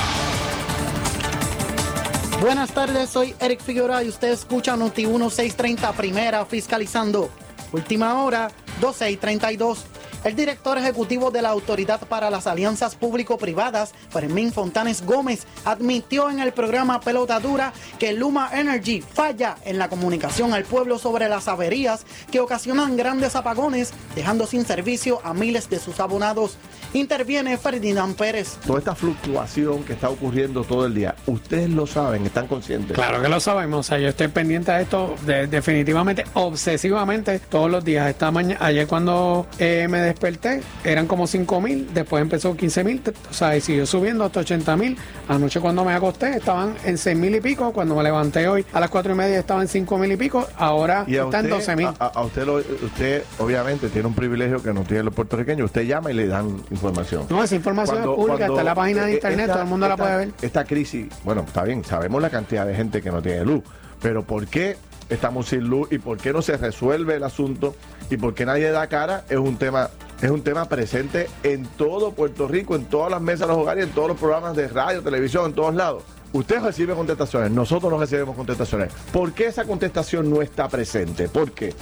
[2.41, 7.29] Buenas tardes, soy Eric Figueroa y usted escucha Noti 1630 Primera fiscalizando.
[7.71, 9.85] Última hora, 12 y 32.
[10.23, 16.41] El director ejecutivo de la Autoridad para las Alianzas Público-Privadas, Fermín Fontanes Gómez, admitió en
[16.41, 21.49] el programa Pelota Dura que Luma Energy falla en la comunicación al pueblo sobre las
[21.49, 26.59] averías que ocasionan grandes apagones, dejando sin servicio a miles de sus abonados.
[26.93, 28.59] Interviene Ferdinand Pérez.
[28.67, 32.95] Toda esta fluctuación que está ocurriendo todo el día, ustedes lo saben, están conscientes.
[32.95, 37.71] Claro que lo sabemos, o sea, yo estoy pendiente de esto de- definitivamente, obsesivamente, todos
[37.71, 38.09] los días.
[38.11, 43.03] Esta mañana, ayer cuando eh, me desperté, eran como 5 mil, después empezó 15 mil,
[43.31, 44.97] o sea, y siguió subiendo hasta 80 mil.
[45.29, 48.81] Anoche cuando me acosté estaban en 6 mil y pico, cuando me levanté hoy a
[48.81, 51.75] las 4 y media estaban en 5 mil y pico, ahora Y están en usted,
[51.75, 51.87] 12 mil.
[51.99, 55.67] a, a usted, lo- usted obviamente tiene un privilegio que no tienen los puertorriqueños.
[55.67, 57.27] Usted llama y le dan información.
[57.31, 59.89] No, esa información es pública, está en la página de eh, internet, todo el mundo
[59.89, 60.31] la puede ver.
[60.43, 63.63] Esta crisis, bueno, está bien, sabemos la cantidad de gente que no tiene luz,
[64.03, 64.77] pero ¿por qué
[65.09, 67.75] estamos sin luz y por qué no se resuelve el asunto
[68.11, 69.25] y por qué nadie da cara?
[69.29, 73.49] Es un tema es un tema presente en todo Puerto Rico, en todas las mesas
[73.49, 76.03] de los hogares, en todos los programas de radio, televisión, en todos lados.
[76.33, 78.93] Usted recibe contestaciones, nosotros no recibimos contestaciones.
[79.13, 81.29] ¿Por qué esa contestación no está presente?
[81.29, 81.75] ¿Por qué?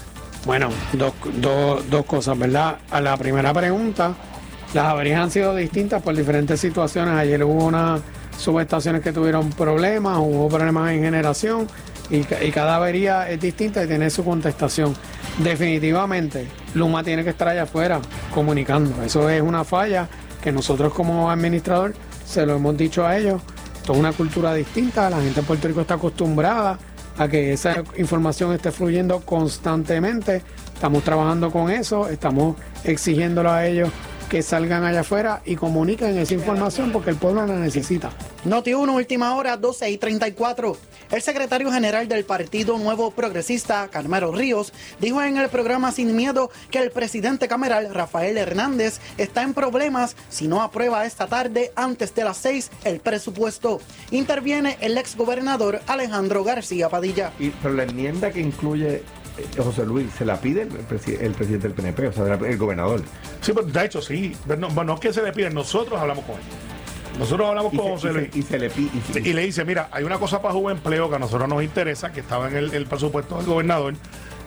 [0.47, 2.79] Bueno, dos, dos, dos cosas, ¿verdad?
[2.91, 4.15] A la primera pregunta,
[4.73, 7.15] las averías han sido distintas por diferentes situaciones.
[7.15, 8.01] Ayer hubo unas
[8.39, 11.67] subestaciones que tuvieron problemas, hubo problemas en generación
[12.11, 14.95] y, ca- y cada avería es distinta y tiene su contestación.
[15.39, 18.01] Definitivamente, Luma tiene que estar allá afuera
[18.35, 19.03] comunicando.
[19.03, 20.09] Eso es una falla
[20.43, 21.95] que nosotros como administrador
[22.25, 23.41] se lo hemos dicho a ellos.
[23.83, 26.79] Es una cultura distinta, la gente en Puerto Rico está acostumbrada
[27.17, 30.43] a que esa información esté fluyendo constantemente.
[30.75, 33.89] Estamos trabajando con eso, estamos exigiéndolo a ellos
[34.29, 38.11] que salgan allá afuera y comuniquen esa información porque el pueblo la necesita.
[38.45, 40.77] Noti 1, última hora, 12 y 34.
[41.11, 46.51] El secretario general del Partido Nuevo Progresista, Carmelo Ríos, dijo en el programa Sin Miedo
[46.71, 52.15] que el presidente cameral, Rafael Hernández, está en problemas si no aprueba esta tarde, antes
[52.15, 53.81] de las 6, el presupuesto.
[54.11, 57.33] Interviene el exgobernador Alejandro García Padilla.
[57.39, 59.03] Y, pero la enmienda que incluye
[59.57, 63.03] José Luis, se la pide el, presi- el presidente del PNP, o sea, el gobernador.
[63.41, 64.37] Sí, pero de hecho, sí.
[64.59, 66.43] No, no es que se le pide, nosotros hablamos con él.
[67.19, 68.37] Nosotros hablamos Y con se- José y se- Luis.
[68.37, 68.91] y se le pide.
[69.13, 71.63] Sí, Y le dice, mira, hay una cosa para juego empleo que a nosotros nos
[71.63, 73.95] interesa, que estaba en el, el presupuesto del gobernador.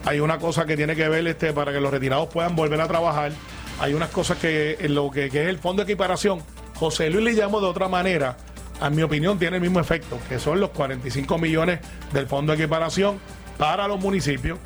[0.04, 2.88] Hay una cosa que tiene que ver este para que los retirados puedan volver a
[2.88, 3.32] trabajar.
[3.80, 6.40] Hay unas cosas que en lo que, que es el fondo de equiparación.
[6.76, 8.36] José Luis le llamó de otra manera.
[8.80, 11.78] A mi opinión tiene el mismo efecto, que son los 45 millones
[12.12, 13.20] del fondo de equiparación
[13.58, 14.58] para los municipios.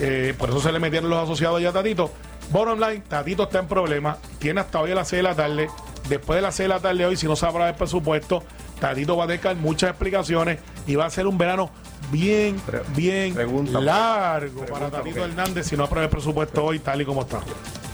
[0.00, 2.10] Eh, por eso se le metieron los asociados ya a Tatito.
[2.50, 4.18] Bottom line, Tatito está en problemas.
[4.38, 5.68] Tiene hasta hoy a las 6 de la tarde.
[6.08, 8.42] Después de las 6 de la tarde hoy, si no aprueba el presupuesto,
[8.80, 11.70] Tatito va a dejar muchas explicaciones y va a ser un verano
[12.10, 12.60] bien,
[12.96, 13.34] bien
[13.72, 17.40] largo para Tatito Hernández si no aprueba el presupuesto hoy tal y como está.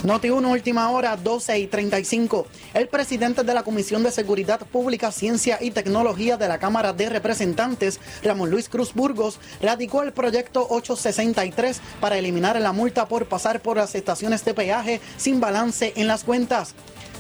[0.05, 2.47] Noti 1, última hora, 12 y 35.
[2.75, 7.09] El presidente de la Comisión de Seguridad Pública, Ciencia y Tecnología de la Cámara de
[7.09, 13.61] Representantes, Ramón Luis Cruz Burgos, radicó el proyecto 863 para eliminar la multa por pasar
[13.61, 16.75] por las estaciones de peaje sin balance en las cuentas.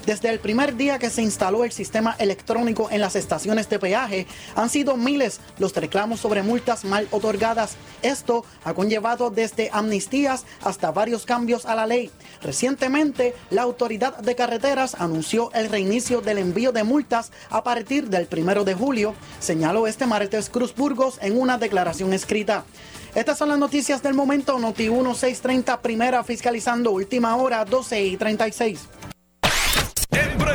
[0.06, 4.28] Desde el primer día que se instaló el sistema electrónico en las estaciones de peaje,
[4.54, 7.74] han sido miles los reclamos sobre multas mal otorgadas.
[8.02, 12.12] Esto ha conllevado desde amnistías hasta varios cambios a la ley.
[12.40, 18.26] Recientemente, la Autoridad de Carreteras anunció el reinicio del envío de multas a partir del
[18.26, 22.64] primero de julio, señaló este martes Cruz Burgos en una declaración escrita.
[23.16, 24.56] Estas son las noticias del momento.
[24.60, 28.78] Noti 1630, primera fiscalizando, última hora, 12 y 36.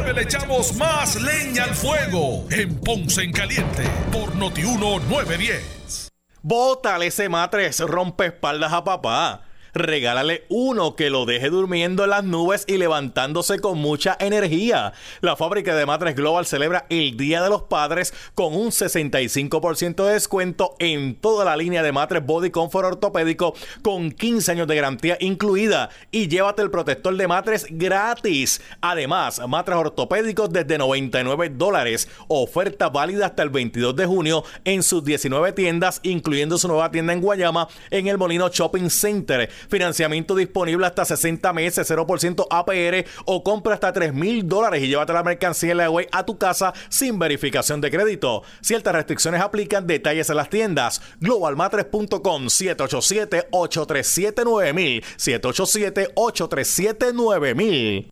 [0.06, 6.12] Le echamos más leña al fuego en Ponce en Caliente por Notiuno 910.
[6.42, 9.44] Bótale ese matres rompe espaldas a papá.
[9.74, 14.94] Regálale uno que lo deje durmiendo en las nubes y levantándose con mucha energía.
[15.22, 20.14] La fábrica de matres Global celebra el Día de los Padres con un 65% de
[20.14, 25.18] descuento en toda la línea de matres Body Comfort ortopédico con 15 años de garantía
[25.20, 28.62] incluida y llévate el protector de matres gratis.
[28.82, 32.10] Además, matres ortopédicos desde 99 dólares.
[32.28, 37.14] Oferta válida hasta el 22 de junio en sus 19 tiendas, incluyendo su nueva tienda
[37.14, 39.50] en Guayama en el Molino Shopping Center.
[39.70, 45.14] Financiamiento disponible hasta 60 meses, 0% APR o compra hasta 3 mil dólares y llévate
[45.14, 48.44] la mercancía web a tu casa sin verificación de crédito.
[48.62, 51.02] Ciertas restricciones aplican, detalles en las tiendas.
[51.20, 58.12] Globalmatres.com 787-837-9000 787-837-9000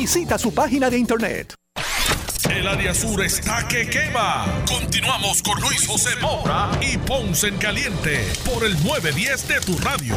[0.00, 1.56] Visita su página de internet.
[2.48, 4.46] El área sur está que quema.
[4.64, 10.14] Continuamos con Luis José Moura y Ponce en Caliente por el 910 de tu radio.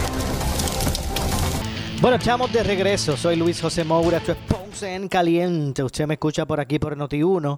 [2.00, 3.18] Bueno, estamos de regreso.
[3.18, 4.20] Soy Luis José Moura.
[4.20, 5.82] Esto es Ponce en Caliente.
[5.82, 7.58] Usted me escucha por aquí por Noti1.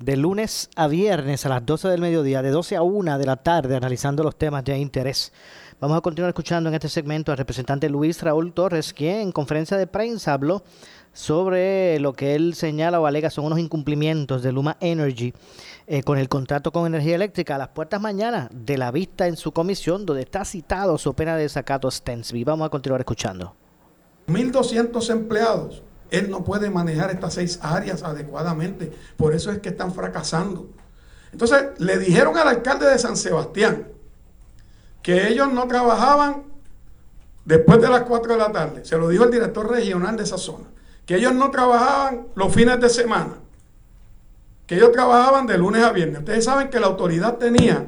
[0.00, 3.36] De lunes a viernes a las 12 del mediodía, de 12 a 1 de la
[3.36, 5.32] tarde, analizando los temas de interés.
[5.80, 9.76] Vamos a continuar escuchando en este segmento al representante Luis Raúl Torres, quien en conferencia
[9.76, 10.64] de prensa habló
[11.14, 15.32] sobre lo que él señala o alega son unos incumplimientos de Luma Energy
[15.86, 19.36] eh, con el contrato con energía eléctrica a las puertas mañana de la vista en
[19.36, 22.44] su comisión donde está citado su pena de desacato Stensby.
[22.44, 23.54] Vamos a continuar escuchando.
[24.26, 25.82] 1.200 empleados.
[26.10, 28.92] Él no puede manejar estas seis áreas adecuadamente.
[29.16, 30.68] Por eso es que están fracasando.
[31.32, 33.88] Entonces, le dijeron al alcalde de San Sebastián
[35.02, 36.44] que ellos no trabajaban
[37.44, 38.84] después de las 4 de la tarde.
[38.84, 40.64] Se lo dijo el director regional de esa zona.
[41.06, 43.34] Que ellos no trabajaban los fines de semana.
[44.66, 46.20] Que ellos trabajaban de lunes a viernes.
[46.20, 47.86] Ustedes saben que la autoridad tenía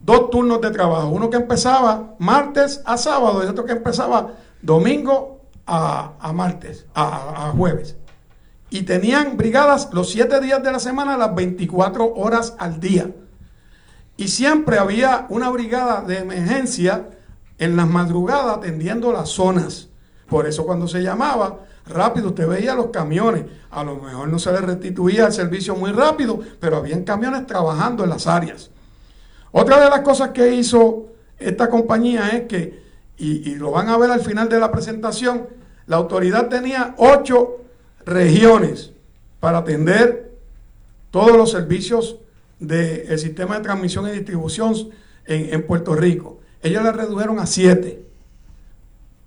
[0.00, 1.08] dos turnos de trabajo.
[1.08, 7.50] Uno que empezaba martes a sábado y otro que empezaba domingo a, martes, a, a,
[7.50, 7.96] jueves.
[8.70, 13.10] Y tenían brigadas los siete días de la semana, las 24 horas al día.
[14.16, 17.10] Y siempre había una brigada de emergencia
[17.58, 19.88] en las madrugadas atendiendo las zonas.
[20.28, 23.44] Por eso cuando se llamaba, rápido usted veía los camiones.
[23.70, 28.04] A lo mejor no se les restituía el servicio muy rápido, pero habían camiones trabajando
[28.04, 28.70] en las áreas.
[29.52, 31.06] Otra de las cosas que hizo
[31.38, 32.84] esta compañía es que,
[33.18, 35.46] y, lo van a ver al final de la presentación,
[35.86, 37.58] la autoridad tenía ocho
[38.04, 38.92] regiones
[39.40, 40.32] para atender
[41.10, 42.16] todos los servicios
[42.58, 44.74] del sistema de transmisión y distribución
[45.24, 46.40] en, Puerto Rico.
[46.62, 48.04] Ellos la redujeron a siete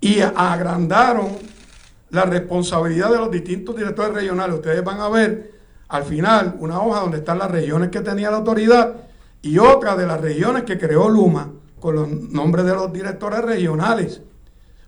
[0.01, 1.38] y agrandaron
[2.12, 4.55] la responsabilidad de los distintos directores regionales.
[4.55, 5.51] Ustedes van a ver
[5.88, 8.95] al final una hoja donde están las regiones que tenía la autoridad
[9.41, 14.22] y otra de las regiones que creó Luma con los nombres de los directores regionales.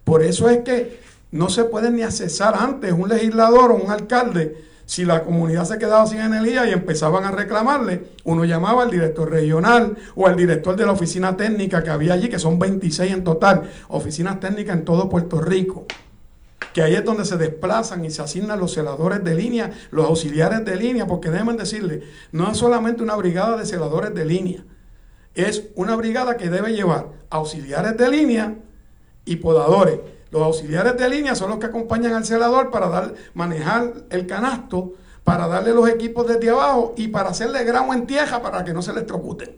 [0.03, 0.99] Por eso es que
[1.31, 4.65] no se puede ni accesar antes un legislador o un alcalde.
[4.85, 9.29] Si la comunidad se quedaba sin energía y empezaban a reclamarle, uno llamaba al director
[9.29, 13.23] regional o al director de la oficina técnica que había allí, que son 26 en
[13.23, 15.85] total, oficinas técnicas en todo Puerto Rico.
[16.73, 20.63] Que ahí es donde se desplazan y se asignan los celadores de línea, los auxiliares
[20.63, 24.63] de línea, porque deben decirle, no es solamente una brigada de celadores de línea,
[25.35, 28.55] es una brigada que debe llevar auxiliares de línea
[29.25, 29.99] y podadores
[30.31, 34.93] los auxiliares de línea son los que acompañan al celador para dar, manejar el canasto,
[35.25, 38.81] para darle los equipos desde abajo y para hacerle grano en tierra para que no
[38.81, 39.57] se electrocuten.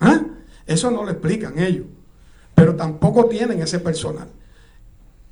[0.00, 0.20] ¿Ah?
[0.66, 1.86] Eso no lo explican ellos.
[2.54, 4.28] Pero tampoco tienen ese personal.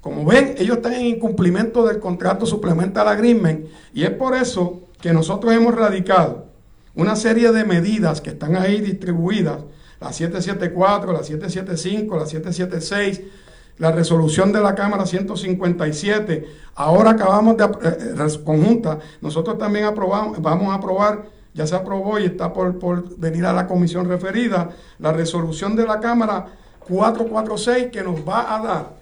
[0.03, 5.13] Como ven, ellos están en incumplimiento del contrato suplemental agreement y es por eso que
[5.13, 6.47] nosotros hemos radicado
[6.97, 9.59] una serie de medidas que están ahí distribuidas,
[10.01, 13.21] la 774, la 775, la 776,
[13.79, 20.73] la resolución de la Cámara 157, ahora acabamos de, eh, conjunta, nosotros también aprobamos, vamos
[20.73, 25.13] a aprobar, ya se aprobó y está por, por venir a la comisión referida, la
[25.13, 26.47] resolución de la Cámara
[26.89, 29.02] 446 que nos va a dar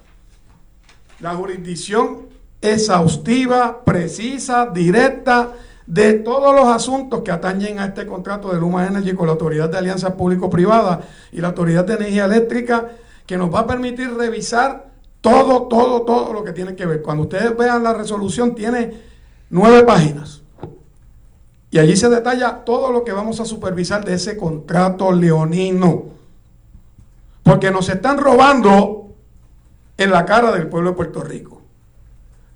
[1.21, 2.29] la jurisdicción
[2.61, 5.53] exhaustiva, precisa, directa,
[5.87, 9.69] de todos los asuntos que atañen a este contrato de Luma Energy con la Autoridad
[9.69, 11.01] de Alianzas Público-Privada
[11.33, 12.91] y la Autoridad de Energía Eléctrica
[13.27, 14.91] que nos va a permitir revisar
[15.21, 17.03] todo, todo, todo lo que tiene que ver.
[17.03, 19.03] Cuando ustedes vean la resolución, tiene
[19.51, 20.43] nueve páginas.
[21.73, 26.05] Y allí se detalla todo lo que vamos a supervisar de ese contrato leonino.
[27.43, 29.10] Porque nos están robando
[30.01, 31.61] en la cara del pueblo de Puerto Rico.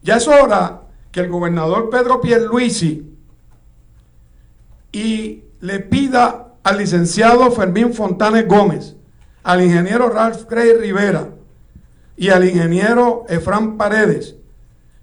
[0.03, 0.81] Ya es hora
[1.13, 3.15] que el gobernador Pedro Pierluisi
[4.91, 8.97] y le pida al licenciado Fermín Fontanes Gómez
[9.43, 11.29] al ingeniero Ralph Gray Rivera
[12.17, 14.37] y al ingeniero Efran Paredes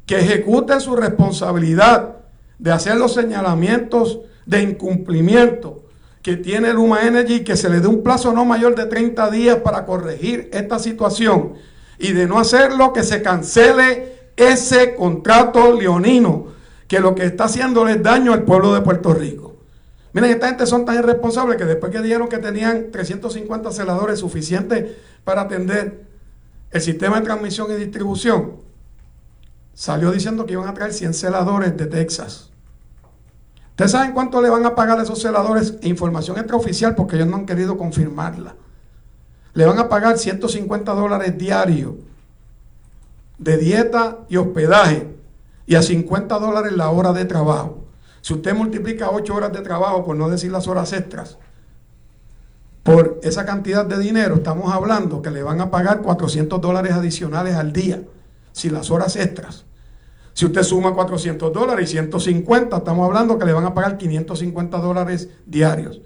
[0.07, 2.15] que ejecuten su responsabilidad
[2.57, 5.83] de hacer los señalamientos de incumplimiento
[6.23, 9.29] que tiene Luma Energy y que se le dé un plazo no mayor de 30
[9.29, 11.53] días para corregir esta situación
[12.01, 16.47] y de no hacerlo que se cancele ese contrato leonino
[16.87, 19.55] que lo que está haciendo es daño al pueblo de Puerto Rico.
[20.13, 24.97] Miren, esta gente son tan irresponsables que después que dijeron que tenían 350 celadores suficientes
[25.23, 26.05] para atender
[26.71, 28.57] el sistema de transmisión y distribución,
[29.73, 32.49] salió diciendo que iban a traer 100 celadores de Texas.
[33.69, 35.75] ¿Ustedes saben cuánto le van a pagar a esos celadores?
[35.83, 38.55] Información extraoficial porque ellos no han querido confirmarla.
[39.53, 41.93] Le van a pagar 150 dólares diarios
[43.37, 45.07] de dieta y hospedaje
[45.65, 47.85] y a 50 dólares la hora de trabajo.
[48.21, 51.37] Si usted multiplica 8 horas de trabajo, por no decir las horas extras,
[52.83, 57.55] por esa cantidad de dinero, estamos hablando que le van a pagar 400 dólares adicionales
[57.55, 58.03] al día,
[58.51, 59.65] si las horas extras.
[60.33, 64.77] Si usted suma 400 dólares y 150, estamos hablando que le van a pagar 550
[64.77, 66.01] dólares diarios.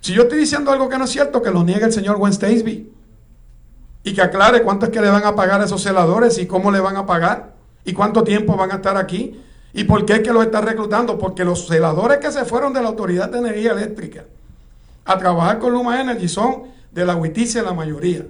[0.00, 2.92] Si yo estoy diciendo algo que no es cierto, que lo niegue el señor Stacy
[4.04, 6.70] y que aclare cuánto es que le van a pagar a esos celadores y cómo
[6.70, 9.40] le van a pagar y cuánto tiempo van a estar aquí
[9.72, 11.18] y por qué es que los está reclutando.
[11.18, 14.24] Porque los celadores que se fueron de la Autoridad de Energía Eléctrica
[15.04, 18.26] a trabajar con Luma Energy son de la Huiticia la mayoría,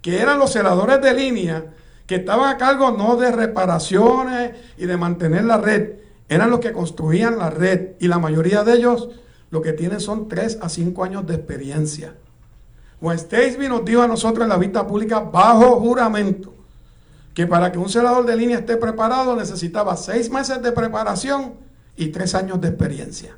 [0.00, 1.64] que eran los celadores de línea
[2.06, 5.94] que estaban a cargo no de reparaciones y de mantener la red,
[6.28, 9.08] eran los que construían la red y la mayoría de ellos
[9.56, 12.12] lo que tienen son 3 a 5 años de experiencia.
[13.00, 16.52] Juan Statesby nos dijo a nosotros en la vista pública bajo juramento
[17.32, 21.54] que para que un celador de línea esté preparado necesitaba 6 meses de preparación
[21.96, 23.34] y 3 años de experiencia.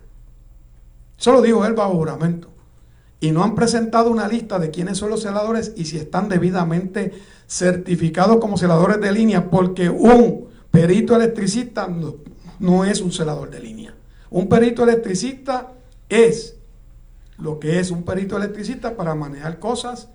[1.16, 2.48] Eso lo dijo él bajo juramento.
[3.20, 7.12] Y no han presentado una lista de quiénes son los celadores y si están debidamente
[7.46, 11.88] certificados como celadores de línea, porque un perito electricista
[12.58, 13.94] no es un celador de línea.
[14.30, 15.74] Un perito electricista
[16.08, 16.56] es
[17.38, 20.08] lo que es un perito electricista para manejar cosas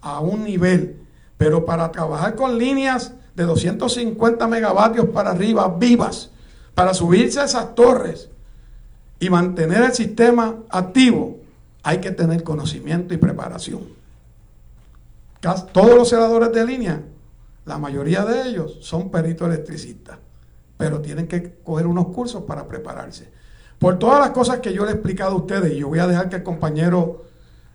[0.00, 1.00] a un nivel,
[1.36, 6.30] pero para trabajar con líneas de 250 megavatios para arriba vivas,
[6.74, 8.28] para subirse a esas torres
[9.20, 11.38] y mantener el sistema activo,
[11.82, 13.82] hay que tener conocimiento y preparación.
[15.72, 17.02] Todos los celadores de línea,
[17.64, 20.18] la mayoría de ellos son peritos electricistas,
[20.76, 23.30] pero tienen que coger unos cursos para prepararse.
[23.78, 26.06] Por todas las cosas que yo le he explicado a ustedes, y yo voy a
[26.06, 27.24] dejar que el compañero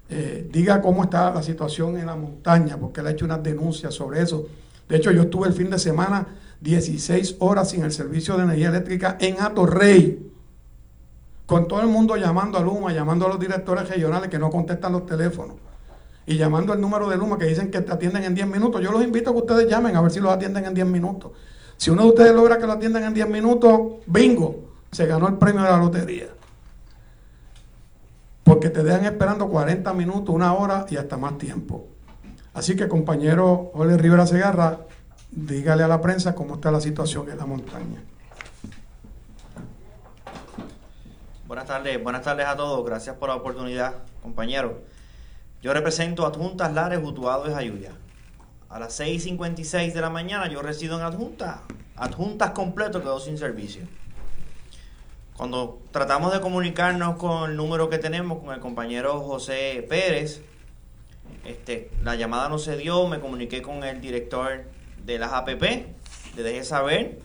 [0.10, 3.94] eh, diga cómo está la situación en la montaña, porque él ha hecho unas denuncias
[3.94, 4.48] sobre eso.
[4.90, 6.28] De hecho, yo estuve el fin de semana
[6.60, 10.30] 16 horas sin el servicio de energía eléctrica en Atorrey,
[11.46, 14.92] con todo el mundo llamando a Luma, llamando a los directores regionales que no contestan
[14.92, 15.56] los teléfonos,
[16.26, 18.82] y llamando al número de Luma que dicen que te atienden en 10 minutos.
[18.82, 21.32] Yo los invito a que ustedes llamen a ver si los atienden en 10 minutos.
[21.78, 25.36] Si uno de ustedes logra que lo atiendan en 10 minutos, bingo se ganó el
[25.36, 26.28] premio de la lotería.
[28.44, 31.88] Porque te dejan esperando 40 minutos, una hora y hasta más tiempo.
[32.54, 34.80] Así que, compañero Jorge Rivera Segarra,
[35.32, 38.04] dígale a la prensa cómo está la situación en la montaña.
[41.48, 42.86] Buenas tardes, buenas tardes a todos.
[42.86, 44.82] Gracias por la oportunidad, compañero.
[45.62, 47.92] Yo represento a Adjuntas Lares, Utuado y Jayuya.
[48.70, 51.62] A las 6.56 de la mañana yo resido en Adjuntas.
[51.96, 53.88] Adjuntas completo quedó sin servicio.
[55.44, 60.42] Cuando tratamos de comunicarnos con el número que tenemos, con el compañero José Pérez,
[61.44, 64.64] este, la llamada no se dio, me comuniqué con el director
[65.06, 65.62] de las APP,
[66.38, 67.20] le dejé saber,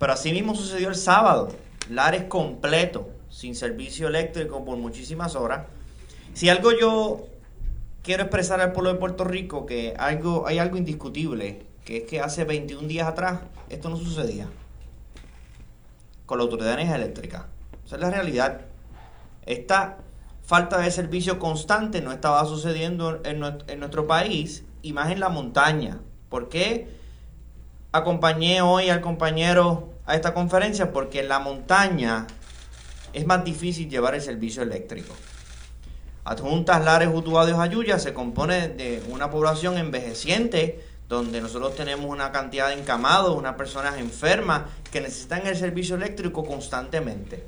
[0.00, 1.50] pero así mismo sucedió el sábado,
[1.88, 5.66] Lares completo, sin servicio eléctrico por muchísimas horas.
[6.34, 7.28] Si algo yo
[8.02, 12.18] quiero expresar al pueblo de Puerto Rico, que algo, hay algo indiscutible, que es que
[12.18, 14.48] hace 21 días atrás esto no sucedía
[16.28, 17.46] con la Autoridad de Energía Eléctrica.
[17.86, 18.60] Esa es la realidad.
[19.46, 19.96] Esta
[20.44, 26.00] falta de servicio constante no estaba sucediendo en, nuestro país y más en la montaña.
[26.28, 26.86] ¿Por qué
[27.92, 30.92] acompañé hoy al compañero a esta conferencia?
[30.92, 32.26] Porque en la montaña
[33.14, 35.14] es más difícil llevar el servicio eléctrico.
[36.24, 42.30] Adjuntas Lares, Utuado y Jayuya se compone de una población envejeciente donde nosotros tenemos una
[42.30, 47.44] cantidad de encamados, unas personas enfermas que necesitan el servicio eléctrico constantemente.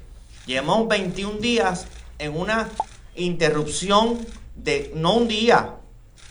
[0.46, 1.86] Llevamos 21 días
[2.18, 2.68] en una
[3.14, 4.18] interrupción
[4.56, 5.76] de no un día,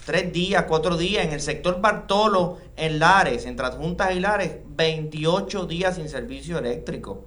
[0.06, 5.66] tres días, cuatro días en el sector Bartolo, en Lares, en Transjuntas y Lares, 28
[5.68, 7.26] días sin servicio eléctrico.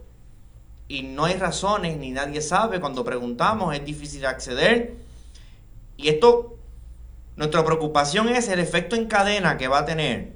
[0.89, 2.81] Y no hay razones, ni nadie sabe.
[2.81, 4.95] Cuando preguntamos es difícil acceder.
[5.97, 6.57] Y esto
[7.37, 10.33] nuestra preocupación es el efecto en cadena que va a tener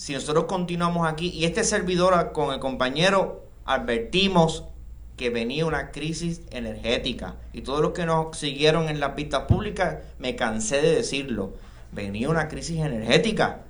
[0.00, 1.28] si nosotros continuamos aquí.
[1.28, 4.64] Y este servidor con el compañero advertimos
[5.16, 7.34] que venía una crisis energética.
[7.52, 11.52] Y todos los que nos siguieron en la pista pública, me cansé de decirlo.
[11.92, 13.60] Venía una crisis energética.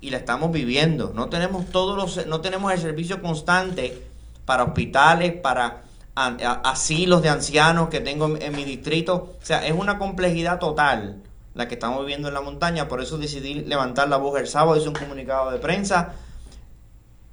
[0.00, 1.12] y la estamos viviendo.
[1.14, 4.00] No tenemos todos los, no tenemos el servicio constante
[4.44, 5.82] para hospitales, para
[6.14, 9.34] asilos de ancianos que tengo en, mi distrito.
[9.42, 11.22] O sea, es una complejidad total
[11.58, 12.86] la que estamos viviendo en la montaña.
[12.86, 16.14] Por eso decidí levantar la voz el sábado, hice un comunicado de prensa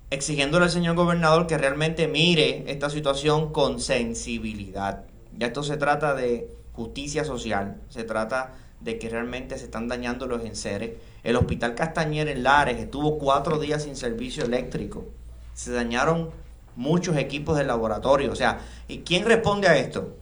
[0.09, 5.03] exigiéndole al señor gobernador que realmente mire esta situación con sensibilidad.
[5.37, 10.25] Ya esto se trata de justicia social, se trata de que realmente se están dañando
[10.25, 10.93] los enseres.
[11.23, 15.05] El hospital Castañer en Lares estuvo cuatro días sin servicio eléctrico.
[15.53, 16.31] Se dañaron
[16.75, 18.31] muchos equipos de laboratorio.
[18.31, 20.15] O sea, ¿y quién responde a esto?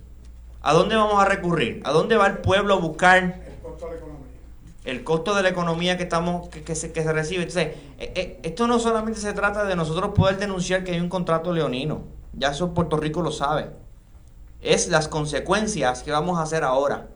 [0.62, 1.82] ¿A dónde vamos a recurrir?
[1.86, 3.53] ¿A dónde va el pueblo a buscar
[4.86, 7.43] el costo de la economía que estamos que, se, que se recibe.
[7.43, 11.09] Entonces, eh, eh, esto no solamente se trata de nosotros poder denunciar que hay un
[11.09, 12.01] contrato leonino,
[12.34, 13.69] ya eso Puerto Rico lo sabe.
[14.61, 17.07] Es las consecuencias que vamos a hacer ahora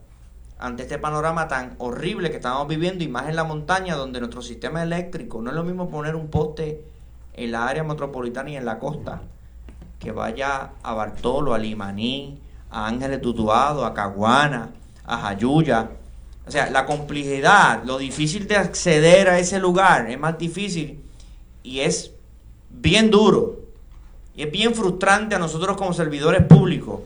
[0.59, 4.41] ante este panorama tan horrible que estamos viviendo y más en la montaña donde nuestro
[4.41, 6.83] sistema eléctrico no es lo mismo poner un poste
[7.33, 9.21] en la área metropolitana y en la costa
[9.99, 12.39] que vaya a Bartolo, a Limaní,
[12.69, 14.71] a Ángeles Tutuado, a Caguana,
[15.05, 15.89] a Jayuya,
[16.47, 21.03] o sea, la complejidad, lo difícil de acceder a ese lugar es más difícil
[21.61, 22.11] y es
[22.69, 23.59] bien duro.
[24.35, 27.01] Y es bien frustrante a nosotros como servidores públicos.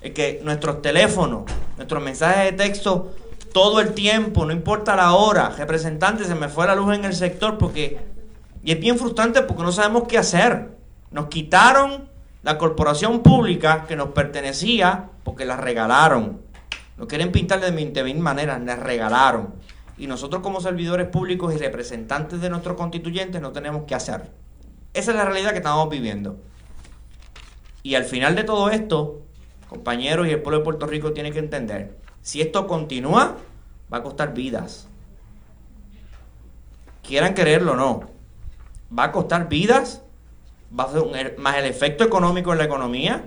[0.00, 1.42] Que nuestros teléfonos,
[1.76, 3.12] nuestros mensajes de texto,
[3.52, 7.14] todo el tiempo, no importa la hora, representante, se me fue la luz en el
[7.14, 7.98] sector porque...
[8.62, 10.70] Y es bien frustrante porque no sabemos qué hacer.
[11.10, 12.08] Nos quitaron
[12.42, 16.40] la corporación pública que nos pertenecía porque la regalaron.
[17.00, 19.54] Lo quieren pintar de 20 mil maneras, les regalaron.
[19.96, 24.30] Y nosotros como servidores públicos y representantes de nuestros constituyentes no tenemos que hacer.
[24.92, 26.36] Esa es la realidad que estamos viviendo.
[27.82, 29.22] Y al final de todo esto,
[29.70, 33.36] compañeros y el pueblo de Puerto Rico tiene que entender, si esto continúa,
[33.90, 34.86] va a costar vidas.
[37.02, 38.10] Quieran quererlo o no,
[38.96, 40.02] va a costar vidas,
[40.78, 43.24] va a ser más el efecto económico en la economía,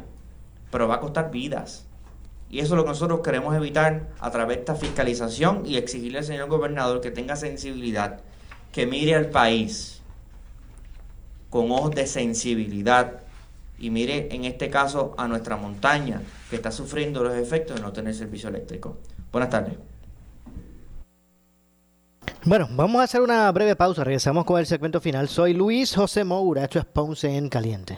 [0.70, 1.88] pero va a costar vidas.
[2.54, 6.20] Y eso es lo que nosotros queremos evitar a través de esta fiscalización y exigirle
[6.20, 8.20] al señor gobernador que tenga sensibilidad,
[8.72, 10.04] que mire al país
[11.50, 13.22] con ojos de sensibilidad
[13.80, 17.92] y mire en este caso a nuestra montaña que está sufriendo los efectos de no
[17.92, 18.98] tener servicio eléctrico.
[19.32, 19.74] Buenas tardes.
[22.46, 24.04] Bueno, vamos a hacer una breve pausa.
[24.04, 25.28] Regresamos con el segmento final.
[25.28, 26.66] Soy Luis José Moura.
[26.66, 27.98] Esto es Ponce en Caliente.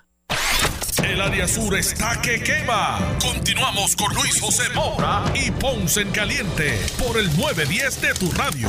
[1.03, 2.99] El área sur está que quema.
[3.19, 8.67] Continuamos con Luis José Moura y Ponce en Caliente por el 910 de tu radio.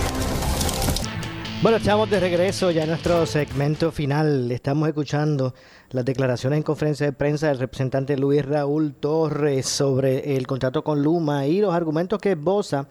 [1.60, 4.50] Bueno, estamos de regreso ya en nuestro segmento final.
[4.50, 5.54] Estamos escuchando
[5.90, 11.02] las declaraciones en conferencia de prensa del representante Luis Raúl Torres sobre el contrato con
[11.02, 12.86] Luma y los argumentos que esboza,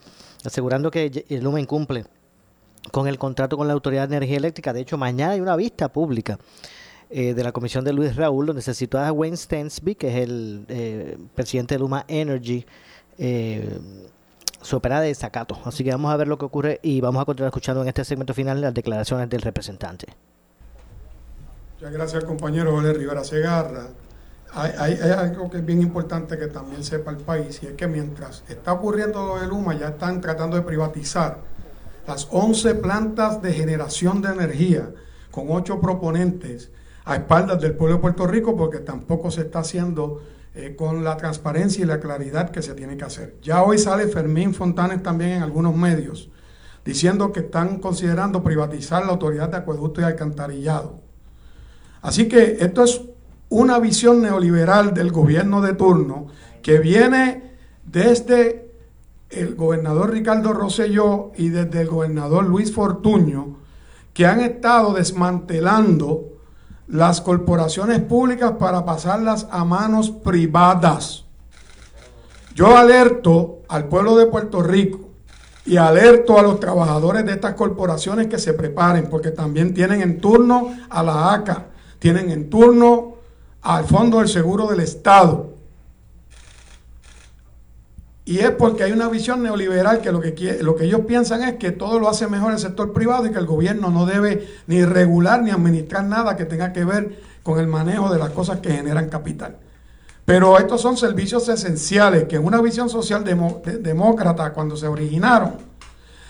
[0.46, 2.06] asegurando que Luma incumple
[2.92, 4.72] con el contrato con la Autoridad de Energía Eléctrica.
[4.72, 6.38] De hecho, mañana hay una vista pública
[7.14, 10.16] eh, de la comisión de Luis Raúl, donde se sitúa a Wayne Stensby, que es
[10.24, 12.66] el eh, presidente de Luma Energy,
[13.18, 13.78] eh,
[14.62, 15.60] su opera de desacato.
[15.66, 18.06] Así que vamos a ver lo que ocurre y vamos a continuar escuchando en este
[18.06, 20.08] segmento final las declaraciones del representante.
[21.76, 23.88] Muchas gracias, compañero Jorge Rivera Segarra.
[24.54, 27.88] Hay, hay, algo que es bien importante que también sepa el país y es que
[27.88, 31.40] mientras está ocurriendo lo de Luma, ya están tratando de privatizar
[32.08, 34.90] las 11 plantas de generación de energía
[35.30, 36.70] con ocho proponentes
[37.06, 40.22] a espaldas del pueblo de Puerto Rico porque tampoco se está haciendo
[40.54, 43.36] eh, con la transparencia y la claridad que se tiene que hacer.
[43.42, 46.30] Ya hoy sale Fermín Fontanes también en algunos medios
[46.86, 51.00] diciendo que están considerando privatizar la autoridad de acueducto y alcantarillado.
[52.02, 53.02] Así que esto es
[53.50, 56.28] una visión neoliberal del gobierno de turno
[56.64, 57.52] que viene
[57.86, 58.72] desde
[59.30, 63.58] el gobernador Ricardo Rosselló y desde el gobernador Luis Fortuño,
[64.14, 66.31] que han estado desmantelando
[66.92, 71.24] las corporaciones públicas para pasarlas a manos privadas.
[72.54, 75.00] Yo alerto al pueblo de Puerto Rico
[75.66, 80.20] y alerto a los trabajadores de estas corporaciones que se preparen, porque también tienen en
[80.20, 81.68] turno a la ACA,
[81.98, 83.14] tienen en turno
[83.62, 85.51] al Fondo del Seguro del Estado.
[88.24, 91.56] Y es porque hay una visión neoliberal que lo que, lo que ellos piensan es
[91.56, 94.86] que todo lo hace mejor el sector privado y que el gobierno no debe ni
[94.86, 98.72] regular ni administrar nada que tenga que ver con el manejo de las cosas que
[98.72, 99.58] generan capital.
[100.24, 105.56] Pero estos son servicios esenciales que una visión social demócrata cuando se originaron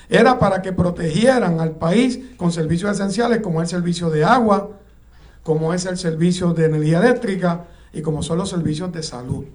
[0.10, 4.70] era para que protegieran al país con servicios esenciales como el servicio de agua,
[5.44, 9.46] como es el servicio de energía eléctrica y como son los servicios de salud.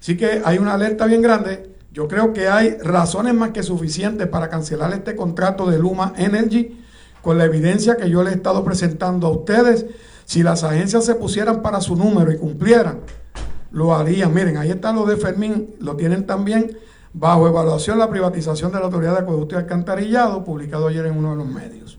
[0.00, 1.74] Así que hay una alerta bien grande.
[1.92, 6.84] Yo creo que hay razones más que suficientes para cancelar este contrato de Luma Energy
[7.22, 9.86] con la evidencia que yo les he estado presentando a ustedes.
[10.24, 13.00] Si las agencias se pusieran para su número y cumplieran,
[13.72, 14.32] lo harían.
[14.32, 16.78] Miren, ahí está lo de Fermín, lo tienen también
[17.12, 21.30] bajo evaluación la privatización de la Autoridad de Acueducto y Alcantarillado, publicado ayer en uno
[21.30, 21.98] de los medios.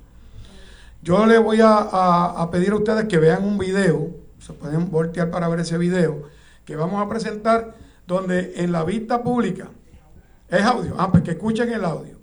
[1.02, 5.50] Yo les voy a pedir a ustedes que vean un video, se pueden voltear para
[5.50, 6.24] ver ese video,
[6.64, 7.76] que vamos a presentar
[8.10, 9.70] donde en la vista pública,
[10.47, 12.18] es audio, ah, pues que escuchen el audio,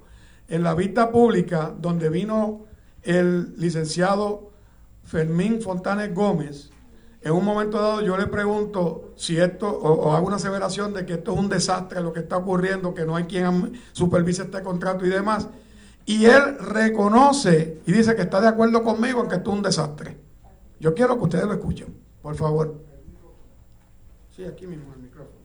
[0.48, 2.64] en la vista pública donde vino
[3.04, 4.50] el licenciado
[5.04, 6.70] Fermín Fontanes Gómez,
[7.22, 11.14] en un momento dado yo le pregunto si esto, o, hago una aseveración de que
[11.14, 15.06] esto es un desastre, lo que está ocurriendo, que no hay quien supervise este contrato
[15.06, 15.48] y demás,
[16.04, 19.62] y él reconoce y dice que está de acuerdo conmigo en que esto es un
[19.62, 20.16] desastre.
[20.80, 22.74] Yo quiero que ustedes lo escuchen, por favor.
[24.34, 25.36] Sí, aquí mismo el micrófono.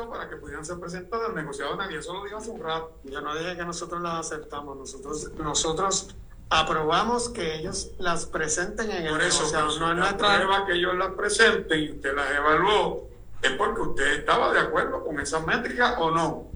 [0.00, 2.92] Aceptó para que pudieran ser presentadas al negociador nadie eso lo dijo hace un rato.
[3.04, 6.14] Yo no dije que nosotros las aceptamos, nosotros, nosotros
[6.48, 9.72] aprobamos que ellos las presenten en Por el eso, negociador.
[9.72, 10.36] si No es la nuestra...
[10.36, 13.08] prueba que ellos las presenten y usted las evaluó,
[13.42, 16.49] es porque usted estaba de acuerdo con esas métricas o no.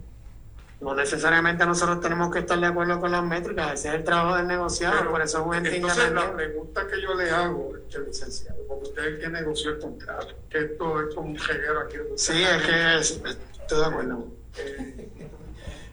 [0.81, 4.37] No necesariamente nosotros tenemos que estar de acuerdo con las métricas, ese es el trabajo
[4.37, 8.59] del negociador, Pero, por eso es Entonces, la pregunta que yo le hago, este licenciado,
[8.69, 11.97] porque usted es que negoció el contrato, que esto es como un jeguero aquí.
[12.17, 13.21] Sí, es que es-
[13.61, 14.27] estoy de acuerdo.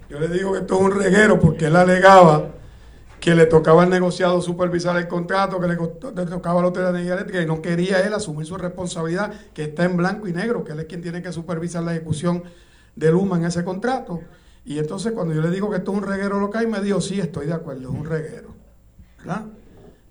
[0.09, 2.49] Yo le digo que esto es un reguero porque él alegaba
[3.21, 6.67] que le tocaba al negociado supervisar el contrato, que le, costó- le tocaba a la
[6.67, 10.27] Autoridad de Energía Eléctrica y no quería él asumir su responsabilidad, que está en blanco
[10.27, 12.43] y negro, que él es quien tiene que supervisar la ejecución
[12.95, 14.19] de Luma en ese contrato.
[14.64, 17.20] Y entonces cuando yo le digo que esto es un reguero local, me dijo, sí,
[17.20, 18.49] estoy de acuerdo, es un reguero.
[19.18, 19.45] ¿Verdad?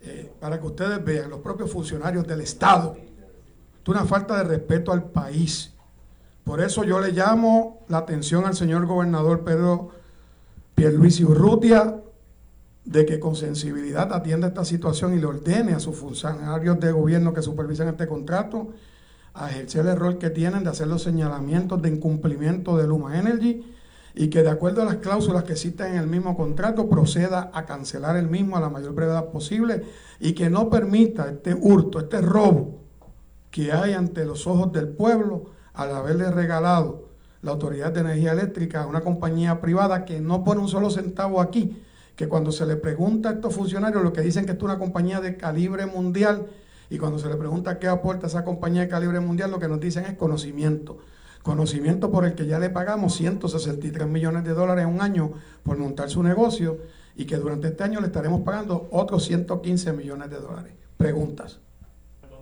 [0.03, 4.93] Eh, para que ustedes vean, los propios funcionarios del Estado, es una falta de respeto
[4.93, 5.73] al país.
[6.45, 9.91] Por eso yo le llamo la atención al señor gobernador Pedro
[10.75, 12.01] Pierluisi Urrutia
[12.85, 17.35] de que con sensibilidad atienda esta situación y le ordene a sus funcionarios de gobierno
[17.35, 18.69] que supervisan este contrato
[19.35, 23.65] a ejercer el rol que tienen de hacer los señalamientos de incumplimiento de Luma Energy
[24.15, 27.65] y que de acuerdo a las cláusulas que existen en el mismo contrato proceda a
[27.65, 29.83] cancelar el mismo a la mayor brevedad posible
[30.19, 32.81] y que no permita este hurto, este robo
[33.51, 37.11] que hay ante los ojos del pueblo al haberle regalado
[37.43, 41.41] la Autoridad de Energía Eléctrica a una compañía privada que no pone un solo centavo
[41.41, 41.83] aquí,
[42.17, 45.21] que cuando se le pregunta a estos funcionarios lo que dicen que es una compañía
[45.21, 46.47] de calibre mundial
[46.91, 49.81] y cuando se le pregunta qué aporta esa compañía de calibre mundial lo que nos
[49.81, 50.99] dicen es conocimiento.
[51.43, 55.33] Conocimiento por el que ya le pagamos 163 millones de dólares en un año
[55.63, 56.79] por montar su negocio
[57.17, 60.73] y que durante este año le estaremos pagando otros 115 millones de dólares.
[60.97, 61.61] Preguntas.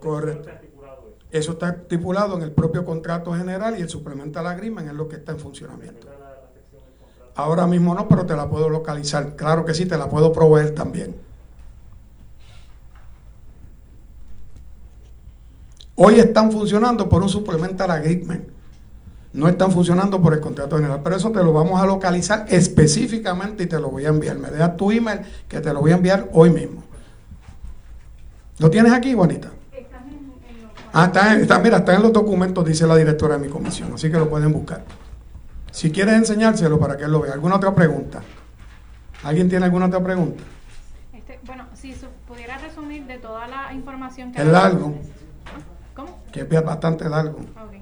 [0.01, 0.51] Correcto.
[1.31, 5.09] Eso está estipulado en el propio contrato general y el suplemento al agreement es lo
[5.09, 6.07] que está en funcionamiento.
[7.35, 9.37] Ahora mismo no, pero te la puedo localizar.
[9.37, 11.15] Claro que sí, te la puedo proveer también.
[15.95, 18.58] Hoy están funcionando por un supplemental agreement.
[19.39, 21.01] No están funcionando por el contrato general.
[21.05, 24.37] Pero eso te lo vamos a localizar específicamente y te lo voy a enviar.
[24.37, 26.83] Me dejas tu email que te lo voy a enviar hoy mismo.
[28.59, 29.51] ¿Lo tienes aquí, Juanita?
[30.93, 33.93] Ah, está, en- está- mira, está en los documentos, dice la directora de mi comisión,
[33.95, 34.83] así que lo pueden buscar.
[35.71, 37.35] Si quieres enseñárselo para que él lo vea.
[37.35, 38.21] ¿Alguna otra pregunta?
[39.23, 40.43] ¿Alguien tiene alguna otra pregunta?
[41.13, 41.95] Este, bueno, si
[42.27, 44.41] pudiera resumir de toda la información que...
[44.43, 44.95] Es largo,
[45.95, 46.19] ¿Cómo?
[46.33, 47.39] que es bastante largo.
[47.39, 47.78] Ok.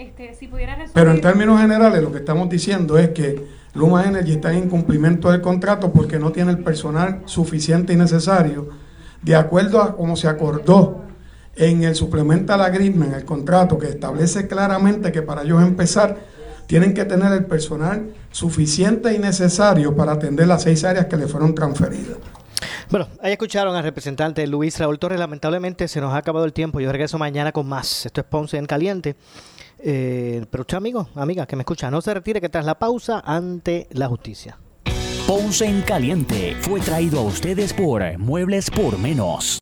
[0.00, 0.94] Este, si pudiera resumir...
[0.94, 3.44] Pero en términos generales lo que estamos diciendo es que
[3.74, 8.70] Luma Energy está en incumplimiento del contrato porque no tiene el personal suficiente y necesario
[9.20, 11.02] de acuerdo a como se acordó
[11.54, 16.16] en el Supplemental Agreement, en el contrato que establece claramente que para ellos empezar
[16.66, 21.26] tienen que tener el personal suficiente y necesario para atender las seis áreas que le
[21.26, 22.16] fueron transferidas.
[22.88, 25.18] Bueno, ahí escucharon al representante Luis Raúl Torres.
[25.18, 26.80] Lamentablemente se nos ha acabado el tiempo.
[26.80, 28.06] Yo regreso mañana con más.
[28.06, 29.16] Esto es Ponce en Caliente.
[29.82, 33.22] Eh, pero usted, amigo, amiga, que me escucha, no se retire que tras la pausa
[33.24, 34.58] ante la justicia.
[35.26, 39.58] Ponce en Caliente fue traído a ustedes por Muebles por Menos.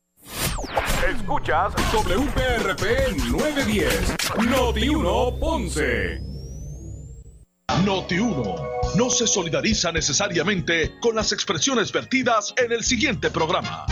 [1.09, 4.17] Escuchas WPRP 910,
[4.49, 6.21] Noti 1 Ponce.
[7.85, 8.57] Noti 1
[8.97, 13.87] no se solidariza necesariamente con las expresiones vertidas en el siguiente programa.